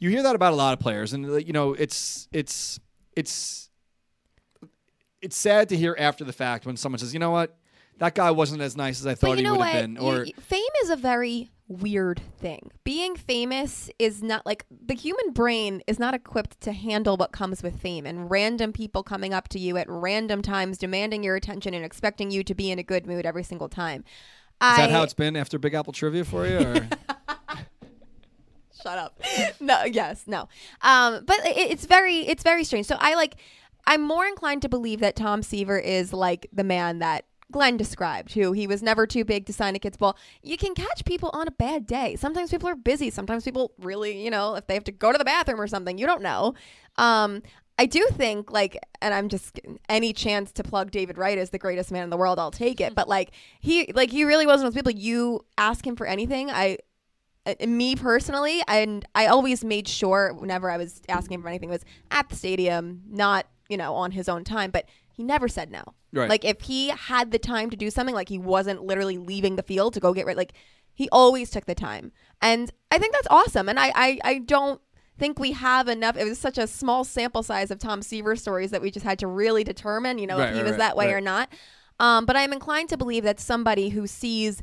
[0.00, 2.80] you hear that about a lot of players, and you know, it's it's
[3.16, 3.70] it's
[5.22, 7.56] it's sad to hear after the fact when someone says, "You know what,
[7.98, 10.26] that guy wasn't as nice as I thought you he know would have been," or
[10.40, 12.70] fame is a very weird thing.
[12.84, 17.62] Being famous is not like the human brain is not equipped to handle what comes
[17.62, 21.74] with fame and random people coming up to you at random times demanding your attention
[21.74, 24.00] and expecting you to be in a good mood every single time.
[24.00, 24.04] is
[24.60, 26.58] I, that how it's been after Big Apple trivia for you?
[26.58, 26.74] Or?
[28.82, 29.18] Shut up.
[29.60, 30.48] no, yes, no.
[30.82, 32.86] Um, but it, it's very, it's very strange.
[32.86, 33.36] So I like,
[33.86, 38.34] I'm more inclined to believe that Tom Seaver is like the man that Glenn described,
[38.34, 40.16] who he was never too big to sign a kid's ball.
[40.42, 42.16] You can catch people on a bad day.
[42.16, 43.10] Sometimes people are busy.
[43.10, 45.98] Sometimes people really, you know, if they have to go to the bathroom or something,
[45.98, 46.54] you don't know.
[46.96, 47.42] Um,
[47.78, 51.58] I do think like, and I'm just any chance to plug David Wright as the
[51.58, 52.94] greatest man in the world, I'll take it.
[52.94, 54.98] But like he, like he really was one of those people.
[54.98, 56.78] You ask him for anything, I
[57.46, 61.68] uh, me personally, and I always made sure whenever I was asking him for anything
[61.68, 64.70] was at the stadium, not you know on his own time.
[64.70, 65.82] But he never said no.
[66.12, 66.28] Right.
[66.28, 69.62] Like if he had the time to do something, like he wasn't literally leaving the
[69.62, 70.36] field to go get ready.
[70.36, 70.52] Like
[70.92, 72.12] he always took the time,
[72.42, 73.68] and I think that's awesome.
[73.68, 74.80] And I I, I don't
[75.18, 76.16] think we have enough.
[76.16, 79.18] It was such a small sample size of Tom Seaver stories that we just had
[79.20, 81.48] to really determine, you know, Right, if he right, was that way or not.
[82.00, 84.60] Um, but I'm inclined to believe that somebody who sees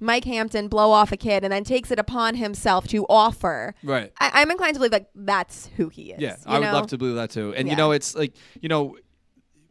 [0.00, 3.76] Mike Hampton blow off a kid and then takes it upon himself to offer.
[3.84, 4.12] right.
[4.20, 6.20] I, I'm inclined to believe like that's who he is.
[6.20, 7.54] Yeah, I would love to believe that too.
[7.54, 8.96] And you know, it's like you know,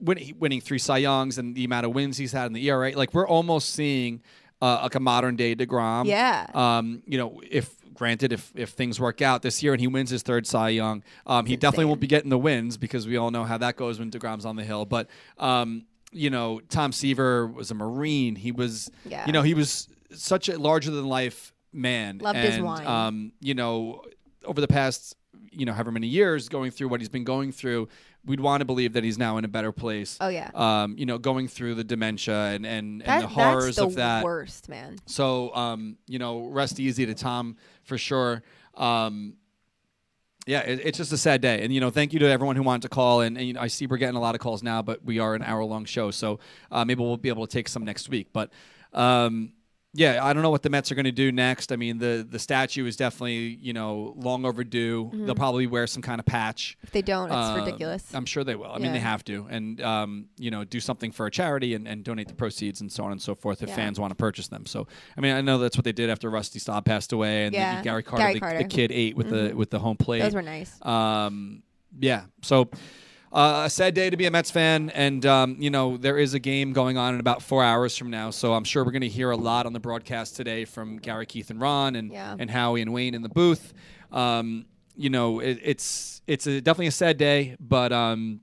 [0.01, 2.91] winning, winning three Cy Youngs and the amount of wins he's had in the ERA,
[2.95, 4.21] like we're almost seeing
[4.61, 6.05] uh, like a modern day Degrom.
[6.05, 6.47] Yeah.
[6.53, 10.09] Um, you know, if granted, if if things work out this year and he wins
[10.09, 13.31] his third Cy Young, um, he definitely won't be getting the wins because we all
[13.31, 14.85] know how that goes when Degrom's on the hill.
[14.85, 18.35] But um, you know, Tom Seaver was a Marine.
[18.35, 19.25] He was, Yeah.
[19.25, 22.17] you know, he was such a larger than life man.
[22.19, 22.85] Loved and, his wine.
[22.85, 24.03] Um, you know,
[24.45, 25.15] over the past,
[25.51, 27.87] you know, however many years going through what he's been going through,
[28.25, 30.17] we'd want to believe that he's now in a better place.
[30.21, 30.51] Oh, yeah.
[30.53, 33.83] Um, you know, going through the dementia and and, That, and the horrors that's the
[33.85, 34.23] of that.
[34.23, 34.97] worst, man.
[35.05, 38.43] So, um, you know, rest easy to Tom for sure.
[38.75, 39.33] Um,
[40.47, 42.63] yeah, it, it's just a sad day, and you know, thank you to everyone who
[42.63, 43.21] wanted to call.
[43.21, 45.19] And, and you know, I see we're getting a lot of calls now, but we
[45.19, 46.39] are an hour long show, so
[46.71, 48.29] uh, maybe we'll be able to take some next week.
[48.33, 48.51] But
[48.93, 49.53] um,
[49.93, 51.71] yeah, I don't know what the Mets are going to do next.
[51.71, 55.09] I mean, the the statue is definitely you know long overdue.
[55.13, 56.77] They'll probably wear some kind of patch.
[56.81, 58.13] If they don't, it's Uh, ridiculous.
[58.13, 58.71] I'm sure they will.
[58.71, 61.87] I mean, they have to, and um, you know, do something for a charity and,
[61.87, 63.75] and donate the proceeds and so on and so forth if Yeah.
[63.75, 64.65] fans want to purchase them.
[64.65, 64.87] So,
[65.17, 67.77] I mean, I know that's what they did after Rusty Staub passed away, and Yeah.
[67.77, 68.57] the, Gary Carter, Gary the, Carter.
[68.59, 70.21] the kid ate with the with the home plate.
[70.21, 70.73] Those were nice.
[70.85, 71.63] Um,
[71.99, 72.23] yeah.
[72.41, 72.69] So.
[73.31, 76.33] Uh, a sad day to be a Mets fan, and um, you know there is
[76.33, 79.01] a game going on in about four hours from now, so I'm sure we're going
[79.03, 82.35] to hear a lot on the broadcast today from Gary, Keith, and Ron, and Yeah.
[82.37, 83.73] and Howie and Wayne in the booth.
[84.11, 84.65] Um,
[84.97, 88.41] you know, it, it's it's a, definitely a sad day, but um,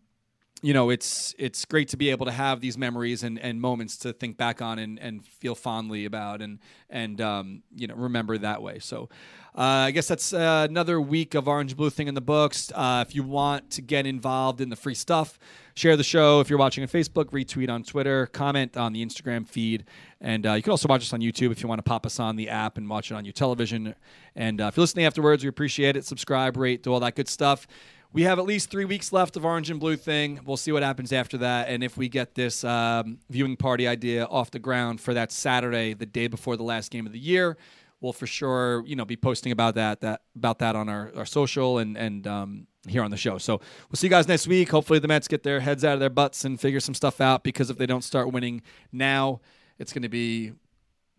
[0.62, 3.98] you know, it's it's great to be able to have these memories and, and moments
[3.98, 6.58] to think back on and, and feel fondly about and
[6.88, 8.78] and um, you know remember that way.
[8.78, 9.10] So
[9.54, 12.70] I guess that's uh, another week of Orange Blue thing in the books.
[12.74, 15.38] Uh, if you want to get involved in the free stuff,
[15.74, 16.40] share the show.
[16.40, 19.84] If you're watching on Facebook, retweet on Twitter, comment on the Instagram feed,
[20.20, 22.20] and uh, you can also watch us on YouTube if you want to pop us
[22.20, 23.94] on the app and watch it on your television.
[24.36, 26.04] And uh, if you're listening afterwards, we appreciate it.
[26.04, 27.66] Subscribe, rate, do all that good stuff.
[28.12, 30.40] We have at least three weeks left of Orange and Blue thing.
[30.44, 34.24] We'll see what happens after that, and if we get this um, viewing party idea
[34.24, 37.58] off the ground for that Saturday, the day before the last game of the year,
[38.00, 41.26] we'll for sure, you know, be posting about that that about that on our, our
[41.26, 43.38] social and and um, here on the show.
[43.38, 44.70] So we'll see you guys next week.
[44.70, 47.42] Hopefully, the Mets get their heads out of their butts and figure some stuff out
[47.42, 49.40] because if they don't start winning now,
[49.78, 50.52] it's going to be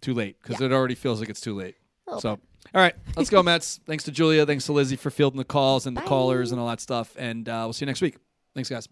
[0.01, 0.67] too late because Yeah.
[0.67, 1.75] it already feels like it's too late.
[2.19, 2.39] So, all
[2.73, 3.79] right, let's go, Mets.
[3.85, 4.45] Thanks to Julia.
[4.45, 6.07] Thanks to Lizzie for fielding the calls and the Bye.
[6.07, 7.13] callers and all that stuff.
[7.19, 8.17] And uh, we'll see you next week.
[8.55, 8.89] Thanks, guys.